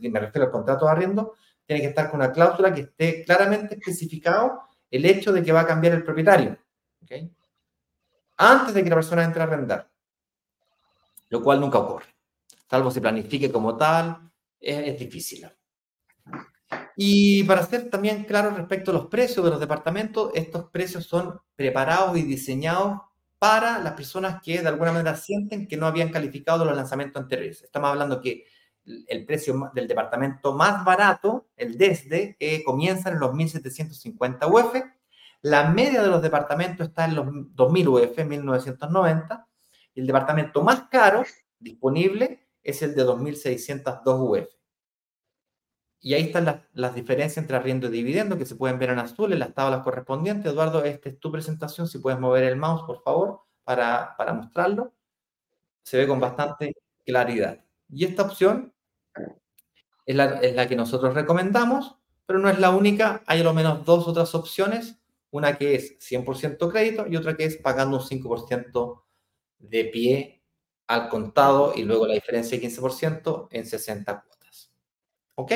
[0.00, 1.34] me refiero al contrato de arriendo,
[1.64, 4.62] tiene que estar con una cláusula que esté claramente especificado
[4.96, 6.58] el hecho de que va a cambiar el propietario.
[8.36, 9.90] Antes de que la persona entre a arrendar.
[11.28, 12.06] Lo cual nunca ocurre.
[12.68, 14.30] Salvo se planifique como tal,
[14.60, 15.48] es, es difícil.
[16.96, 21.40] Y para ser también claro respecto a los precios de los departamentos, estos precios son
[21.54, 23.00] preparados y diseñados
[23.38, 27.62] para las personas que de alguna manera sienten que no habían calificado los lanzamientos anteriores.
[27.62, 28.44] Estamos hablando que
[28.86, 34.82] el precio del departamento más barato, el desde, eh, comienza en los 1.750 UF.
[35.42, 39.46] La media de los departamentos está en los 2.000 UF, 1.990.
[39.94, 41.24] Y el departamento más caro
[41.58, 44.48] disponible es el de 2.602 UF.
[46.00, 49.00] Y ahí están las, las, diferencias entre arriendo y dividendo que se pueden ver en
[49.00, 50.52] azul en las tablas correspondientes.
[50.52, 51.88] Eduardo, esta es tu presentación.
[51.88, 54.94] Si puedes mover el mouse, por favor, para, para mostrarlo,
[55.82, 57.64] se ve con bastante claridad.
[57.88, 58.72] Y esta opción
[60.06, 63.22] es la, es la que nosotros recomendamos, pero no es la única.
[63.26, 64.98] Hay a lo menos dos otras opciones,
[65.30, 69.02] una que es 100% crédito y otra que es pagando un 5%
[69.58, 70.42] de pie
[70.86, 74.72] al contado y luego la diferencia de 15% en 60 cuotas.
[75.34, 75.52] ¿Ok?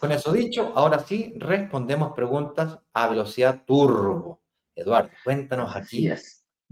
[0.00, 4.40] Con eso dicho, ahora sí respondemos preguntas a velocidad turbo.
[4.74, 6.10] Eduardo, cuéntanos aquí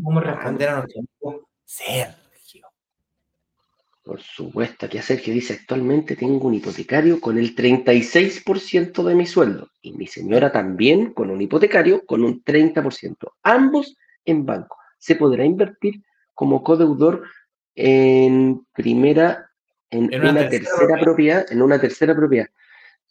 [0.03, 2.30] cómo responder a nuestro amigo Sergio.
[4.11, 9.25] Por supuesto, aquí a Sergio dice, actualmente tengo un hipotecario con el 36% de mi
[9.25, 14.77] sueldo y mi señora también con un hipotecario con un 30%, ambos en banco.
[14.99, 16.03] ¿Se podrá invertir
[16.35, 17.23] como codeudor
[17.77, 19.49] en primera,
[19.91, 22.49] en, una, tercera, propiedad, en una tercera propiedad?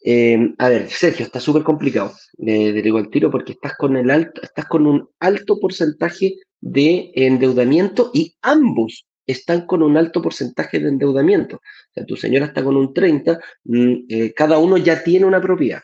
[0.04, 4.12] Eh, a ver, Sergio, está súper complicado, de, digo el tiro, porque estás con, el
[4.12, 10.80] alto, estás con un alto porcentaje de endeudamiento y ambos están con un alto porcentaje
[10.80, 11.58] de endeudamiento.
[11.58, 15.40] O sea, tu señora está con un 30, mm, eh, cada uno ya tiene una
[15.40, 15.84] propiedad.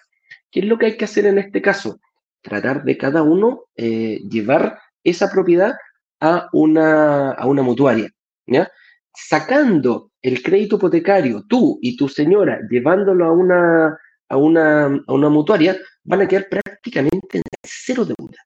[0.50, 2.00] ¿Qué es lo que hay que hacer en este caso?
[2.42, 5.76] Tratar de cada uno eh, llevar esa propiedad
[6.20, 8.10] a una, a una mutuaria,
[8.48, 8.72] ¿ya?
[9.14, 15.30] Sacando el crédito hipotecario, tú y tu señora, llevándolo a una, a una, a una
[15.30, 18.38] mutuaria, van a quedar prácticamente en cero deuda.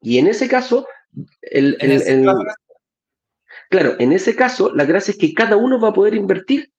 [0.00, 0.86] Y en ese caso,
[1.42, 1.76] el,
[3.70, 6.70] claro, en ese caso, la gracia es que cada uno va a poder invertir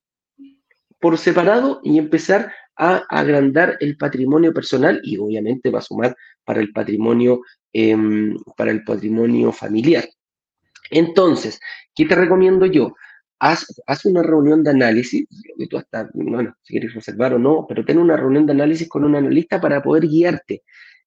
[1.00, 6.60] por separado y empezar a agrandar el patrimonio personal y obviamente va a sumar para
[6.60, 7.40] el patrimonio,
[7.72, 10.08] em, para el patrimonio familiar.
[10.90, 11.58] Entonces,
[11.94, 12.94] ¿qué te recomiendo yo?
[13.42, 15.26] haz, una reunión de análisis,
[15.58, 18.88] que tú hasta, bueno, si quieres reservar o no, pero ten una reunión de análisis
[18.88, 20.62] con un analista para poder guiarte.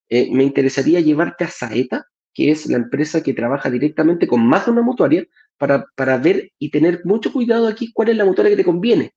[0.10, 4.66] Eh, me interesaría llevarte a Saeta, que es la empresa que trabaja directamente con más
[4.66, 5.26] de una mutuaria,
[5.58, 9.14] para, para ver y tener mucho cuidado aquí cuál es la mutuaria que te conviene.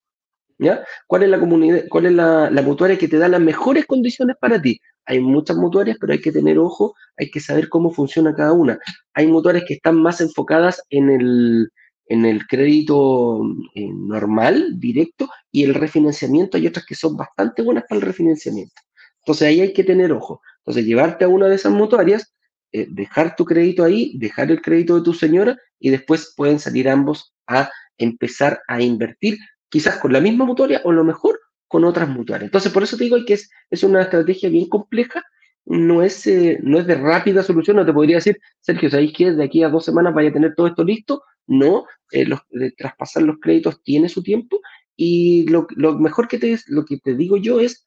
[0.61, 0.85] ¿Ya?
[1.07, 4.35] ¿Cuál es la comunidad, cuál es la, la, mutuaria que te da las mejores condiciones
[4.41, 4.81] para ti?
[5.05, 8.77] Hay muchas mutuarias, pero hay que tener ojo, hay que saber cómo funciona cada una.
[9.15, 11.71] Hay mutuarias que están más enfocadas en el,
[12.09, 13.41] en el crédito
[13.75, 18.75] eh, normal, directo, y el refinanciamiento hay otras que son bastante buenas para el refinanciamiento.
[19.21, 20.41] Entonces ahí hay que tener ojo.
[20.59, 22.35] Entonces llevarte a una de esas mutuarias,
[22.73, 26.89] eh, dejar tu crédito ahí, dejar el crédito de tu señora y después pueden salir
[26.89, 29.39] ambos a empezar a invertir,
[29.69, 32.49] quizás con la misma mutuaria o lo mejor con otras mutuarias.
[32.49, 35.25] Entonces por eso te digo que es, es una estrategia bien compleja
[35.69, 39.33] no es, eh, no es de rápida solución, no te podría decir, Sergio, ¿sabéis que
[39.33, 41.23] de aquí a dos semanas vaya a tener todo esto listo?
[41.47, 44.61] No, eh, de traspasar los créditos tiene su tiempo
[44.97, 45.67] y lo,
[45.99, 47.87] mejor que te, lo que te digo yo es,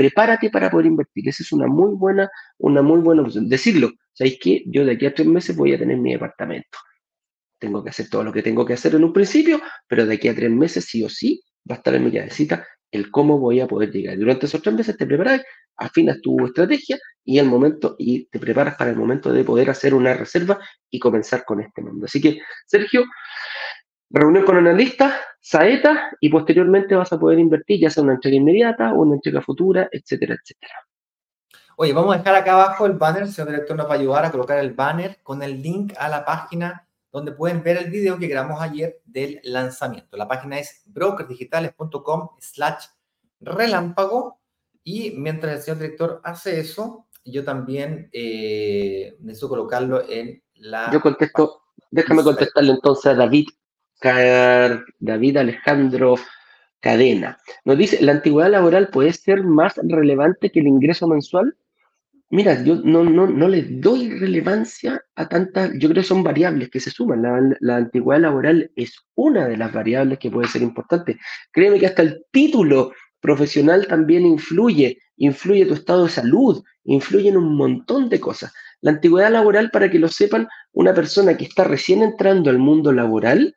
[0.00, 1.28] prepárate para poder invertir.
[1.28, 3.50] Esa es una muy buena, una muy buena opción.
[3.50, 6.78] Decirlo, ¿sabéis que Yo de aquí a tres meses voy a tener mi departamento.
[7.58, 10.28] Tengo que hacer todo lo que tengo que hacer en un principio, pero de aquí
[10.28, 13.60] a tres meses sí o sí va a estar en mi llavecita el cómo voy
[13.60, 14.16] a poder llegar.
[14.16, 15.42] Durante esos tres meses te preparas,
[15.76, 19.92] afinas tu estrategia y el momento y te preparas para el momento de poder hacer
[19.92, 22.06] una reserva y comenzar con este mundo.
[22.06, 23.04] Así que, Sergio,
[24.10, 28.92] reunión con analistas, saeta y posteriormente vas a poder invertir ya sea una entrega inmediata
[28.92, 30.74] o una entrega futura, etcétera, etcétera.
[31.76, 34.30] Oye, vamos a dejar acá abajo el banner, señor director nos va a ayudar a
[34.30, 38.28] colocar el banner con el link a la página donde pueden ver el video que
[38.28, 40.16] grabamos ayer del lanzamiento.
[40.16, 42.84] La página es brokersdigitales.com slash
[43.40, 44.40] relámpago
[44.84, 50.90] y mientras el señor director hace eso, yo también eh, necesito colocarlo en la...
[50.92, 53.48] Yo contesto, déjame contestarle entonces a David,
[54.00, 56.16] David Alejandro
[56.80, 57.38] Cadena.
[57.64, 61.54] Nos dice, ¿la antigüedad laboral puede ser más relevante que el ingreso mensual?
[62.30, 66.70] Mira, yo no, no, no le doy relevancia a tantas, yo creo que son variables
[66.70, 67.22] que se suman.
[67.22, 71.18] La, la, antigüedad laboral es una de las variables que puede ser importante.
[71.50, 77.36] Créeme que hasta el título profesional también influye, influye tu estado de salud, influye en
[77.36, 78.52] un montón de cosas.
[78.80, 82.92] La antigüedad laboral, para que lo sepan, una persona que está recién entrando al mundo
[82.92, 83.54] laboral,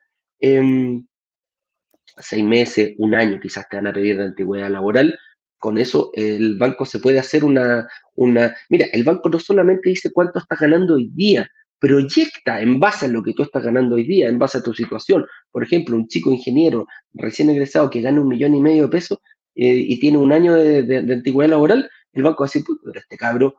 [2.17, 5.17] seis meses, un año quizás te van a pedir de antigüedad laboral,
[5.57, 8.55] con eso el banco se puede hacer una, una...
[8.69, 13.09] Mira, el banco no solamente dice cuánto estás ganando hoy día, proyecta en base a
[13.09, 15.25] lo que tú estás ganando hoy día, en base a tu situación.
[15.51, 19.19] Por ejemplo, un chico ingeniero recién egresado que gana un millón y medio de pesos
[19.55, 23.17] eh, y tiene un año de, antigüedad laboral, el banco va a decir, pero este
[23.17, 23.55] cabro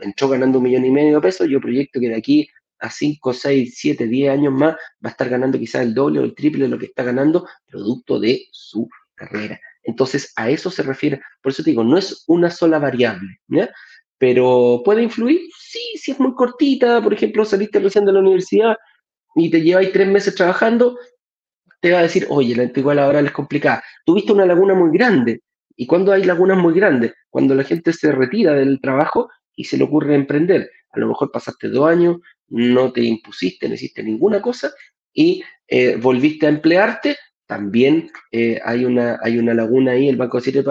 [0.00, 2.48] entró ganando un millón y medio de pesos, yo proyecto que de aquí
[2.82, 6.24] a 5, 6, 7, 10 años más va a estar ganando quizás el doble o
[6.24, 9.60] el triple de lo que está ganando producto de su carrera.
[9.84, 11.20] Entonces, a eso se refiere.
[11.40, 13.40] Por eso te digo, no es una sola variable,
[14.18, 15.40] pero ¿puede influir?
[15.58, 18.76] Sí, si es muy cortita, por ejemplo, saliste recién de la universidad
[19.34, 20.98] y te lleváis tres meses trabajando,
[21.80, 23.82] te va a decir, oye, la antigua laboral es complicada.
[24.04, 25.40] Tuviste una laguna muy grande.
[25.76, 27.14] ¿Y cuando hay lagunas muy grandes?
[27.30, 30.70] Cuando la gente se retira del trabajo y se le ocurre emprender.
[30.92, 32.18] A lo mejor pasaste dos años,
[32.48, 34.72] no te impusiste, no hiciste ninguna cosa
[35.12, 37.16] y eh, volviste a emplearte,
[37.46, 40.64] también eh, hay, una, hay una laguna ahí, el banco decir,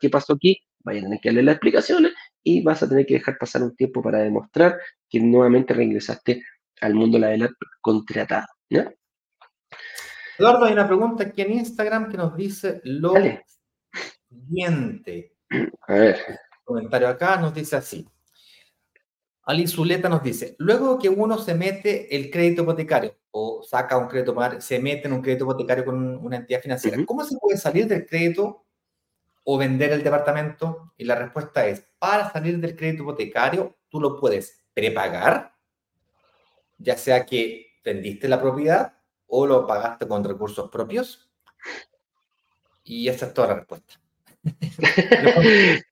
[0.00, 0.60] ¿qué pasó aquí?
[0.80, 2.12] Vayan a tener que darle las explicaciones
[2.42, 6.42] y vas a tener que dejar pasar un tiempo para demostrar que nuevamente regresaste
[6.80, 8.46] al mundo laboral contratado.
[10.38, 13.14] Eduardo, hay una pregunta aquí en Instagram que nos dice lo
[14.28, 15.34] siguiente.
[15.86, 16.16] A ver.
[16.28, 18.06] El comentario acá nos dice así.
[19.50, 24.06] Ali Zuleta nos dice, luego que uno se mete el crédito hipotecario o saca un
[24.06, 27.88] crédito, se mete en un crédito hipotecario con una entidad financiera, ¿cómo se puede salir
[27.88, 28.64] del crédito
[29.42, 30.92] o vender el departamento?
[30.96, 35.52] Y la respuesta es, para salir del crédito hipotecario, tú lo puedes prepagar,
[36.78, 41.28] ya sea que vendiste la propiedad o lo pagaste con recursos propios.
[42.84, 44.00] Y esa es toda la respuesta.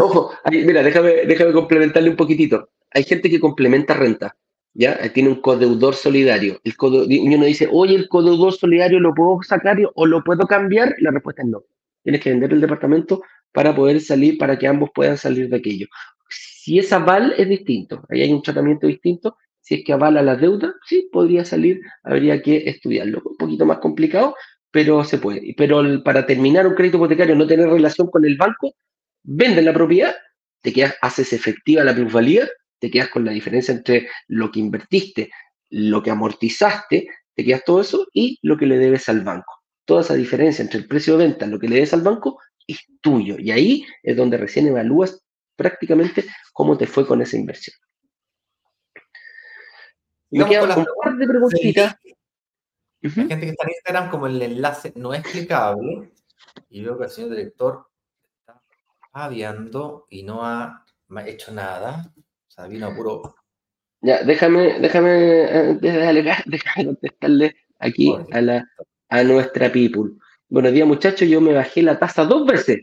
[0.00, 2.70] ojo, mira, déjame, déjame complementarle un poquitito.
[2.90, 4.36] Hay gente que complementa renta,
[4.72, 4.96] ¿ya?
[5.12, 6.60] Tiene un codeudor solidario.
[6.64, 6.74] El
[7.08, 10.94] y uno dice, oye, el codeudor solidario lo puedo sacar o lo puedo cambiar.
[10.98, 11.62] La respuesta es no.
[12.02, 15.86] Tienes que vender el departamento para poder salir, para que ambos puedan salir de aquello.
[16.28, 18.02] Si es aval, es distinto.
[18.10, 19.36] Ahí hay un tratamiento distinto.
[19.60, 23.22] Si es que avala la deuda, sí, podría salir, habría que estudiarlo.
[23.24, 24.34] Un poquito más complicado,
[24.70, 25.54] pero se puede.
[25.56, 28.74] Pero para terminar un crédito hipotecario, no tener relación con el banco,
[29.24, 30.14] vendes la propiedad,
[30.62, 32.48] te quedas, haces efectiva la plusvalía,
[32.78, 35.30] te quedas con la diferencia entre lo que invertiste,
[35.70, 39.62] lo que amortizaste, te quedas todo eso y lo que le debes al banco.
[39.84, 42.38] Toda esa diferencia entre el precio de venta y lo que le debes al banco
[42.66, 43.36] es tuyo.
[43.38, 45.22] Y ahí es donde recién evalúas
[45.56, 47.76] prácticamente cómo te fue con esa inversión.
[50.30, 51.96] Me un par de preguntitas.
[53.00, 56.12] La gente que está en Instagram, como el enlace no es clicable,
[56.70, 57.86] y veo que el señor director
[59.14, 60.84] aviando y no ha
[61.26, 62.12] hecho nada.
[62.16, 63.34] O sea, vino puro.
[64.02, 66.44] Ya, déjame, déjame, eh, déjame,
[66.84, 68.68] contestarle aquí a, la,
[69.08, 70.12] a nuestra people.
[70.48, 71.28] Buenos días, muchachos.
[71.28, 72.80] Yo me bajé la tasa dos veces.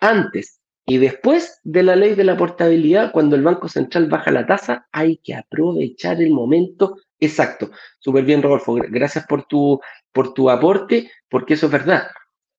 [0.00, 4.46] Antes y después de la ley de la portabilidad, cuando el Banco Central baja la
[4.46, 7.70] tasa, hay que aprovechar el momento exacto.
[8.00, 8.74] Súper bien, Rodolfo.
[8.74, 9.80] Gracias por tu,
[10.12, 12.08] por tu aporte, porque eso es verdad.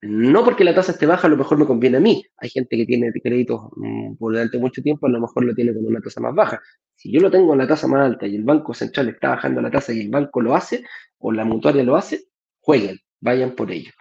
[0.01, 2.23] No porque la tasa esté baja, a lo mejor me conviene a mí.
[2.37, 5.73] Hay gente que tiene créditos mm, por durante mucho tiempo, a lo mejor lo tiene
[5.73, 6.61] con una tasa más baja.
[6.95, 9.61] Si yo lo tengo en la tasa más alta y el Banco Central está bajando
[9.61, 10.83] la tasa y el banco lo hace,
[11.17, 12.25] o la mutuaria lo hace,
[12.59, 13.91] jueguen, vayan por ello.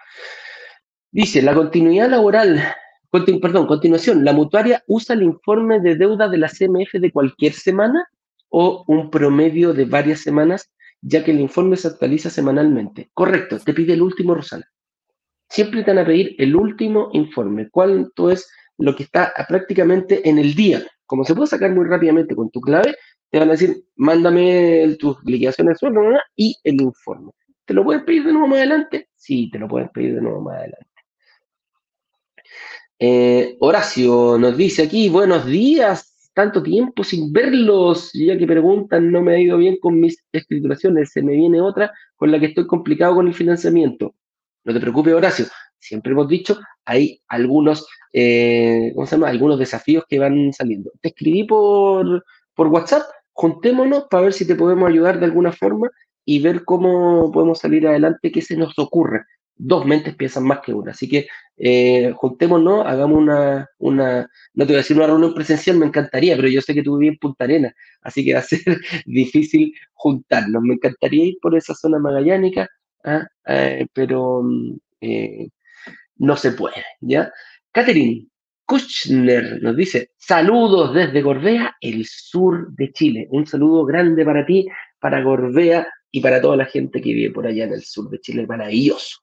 [1.10, 2.60] Dice, la continuidad laboral,
[3.10, 8.08] perdón, continuación, ¿la mutuaria usa el informe de deuda de la CMF de cualquier semana
[8.48, 10.70] o un promedio de varias semanas,
[11.00, 13.10] ya que el informe se actualiza semanalmente?
[13.14, 14.73] Correcto, te pide el último, Rosana
[15.54, 20.38] siempre te van a pedir el último informe, cuánto es lo que está prácticamente en
[20.38, 20.82] el día.
[21.06, 22.96] Como se puede sacar muy rápidamente con tu clave,
[23.30, 26.00] te van a decir, mándame tus liquidaciones sueldo
[26.34, 27.30] y el informe.
[27.64, 29.08] ¿Te lo pueden pedir de nuevo más adelante?
[29.14, 30.86] Sí, te lo pueden pedir de nuevo más adelante.
[32.98, 39.22] Eh, Horacio nos dice aquí, buenos días, tanto tiempo sin verlos, ya que preguntan, no
[39.22, 42.66] me ha ido bien con mis escrituraciones, se me viene otra con la que estoy
[42.66, 44.14] complicado con el financiamiento.
[44.64, 45.46] No te preocupes, Horacio.
[45.78, 49.28] Siempre hemos dicho, hay algunos, eh, ¿cómo se llama?
[49.28, 50.90] Algunos desafíos que van saliendo.
[51.02, 53.02] Te escribí por, por WhatsApp,
[53.32, 55.90] juntémonos para ver si te podemos ayudar de alguna forma
[56.24, 59.24] y ver cómo podemos salir adelante, qué se nos ocurre.
[59.56, 60.92] Dos mentes piensan más que una.
[60.92, 61.26] Así que
[61.58, 66.34] eh, juntémonos, hagamos una, una, no te voy a decir una reunión presencial, me encantaría,
[66.36, 68.60] pero yo sé que tú vives en Punta Arena, así que va a ser
[69.06, 70.62] difícil juntarnos.
[70.62, 72.68] Me encantaría ir por esa zona magallánica,
[73.04, 73.26] ¿ah?
[73.46, 75.48] Eh, pero mm, eh,
[76.16, 77.32] no se puede, ¿ya?
[77.70, 78.28] Catherine
[78.66, 83.28] Kuchner nos dice, saludos desde Gorbea, el sur de Chile.
[83.30, 84.66] Un saludo grande para ti,
[84.98, 88.20] para Gorbea y para toda la gente que vive por allá en el sur de
[88.20, 89.18] Chile, maravilloso.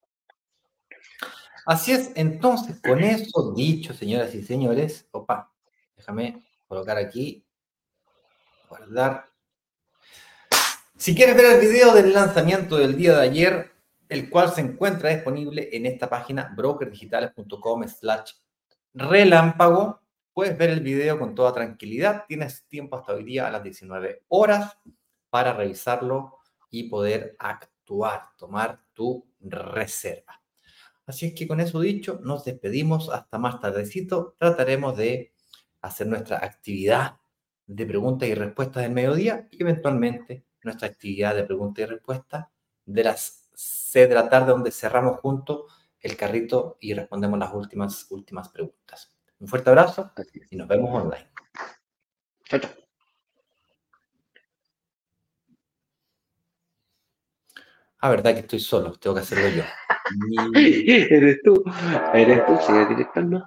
[1.65, 5.51] Así es, entonces, con eso dicho, señoras y señores, opa,
[5.95, 7.45] déjame colocar aquí,
[8.67, 9.25] guardar.
[10.97, 13.70] Si quieres ver el video del lanzamiento del día de ayer,
[14.11, 18.33] el cual se encuentra disponible en esta página brokerdigitales.com slash
[18.93, 20.01] relámpago.
[20.33, 22.25] Puedes ver el video con toda tranquilidad.
[22.27, 24.77] Tienes tiempo hasta hoy día a las 19 horas
[25.29, 26.39] para revisarlo
[26.69, 30.41] y poder actuar, tomar tu reserva.
[31.05, 34.35] Así es que con eso dicho, nos despedimos hasta más tardecito.
[34.37, 35.33] Trataremos de
[35.79, 37.15] hacer nuestra actividad
[37.65, 42.47] de preguntas y respuestas del mediodía y eventualmente nuestra actividad de preguntas y respuestas
[42.85, 45.65] de las 6 de la tarde, donde cerramos juntos
[45.99, 49.13] el carrito y respondemos las últimas, últimas preguntas.
[49.39, 50.11] Un fuerte abrazo
[50.49, 51.29] y nos vemos online.
[52.45, 52.71] Chao, chao.
[57.99, 59.63] Ah, verdad que estoy solo, tengo que hacerlo yo.
[60.55, 61.63] Eres tú,
[62.13, 63.43] eres tú, señor director, ¿no?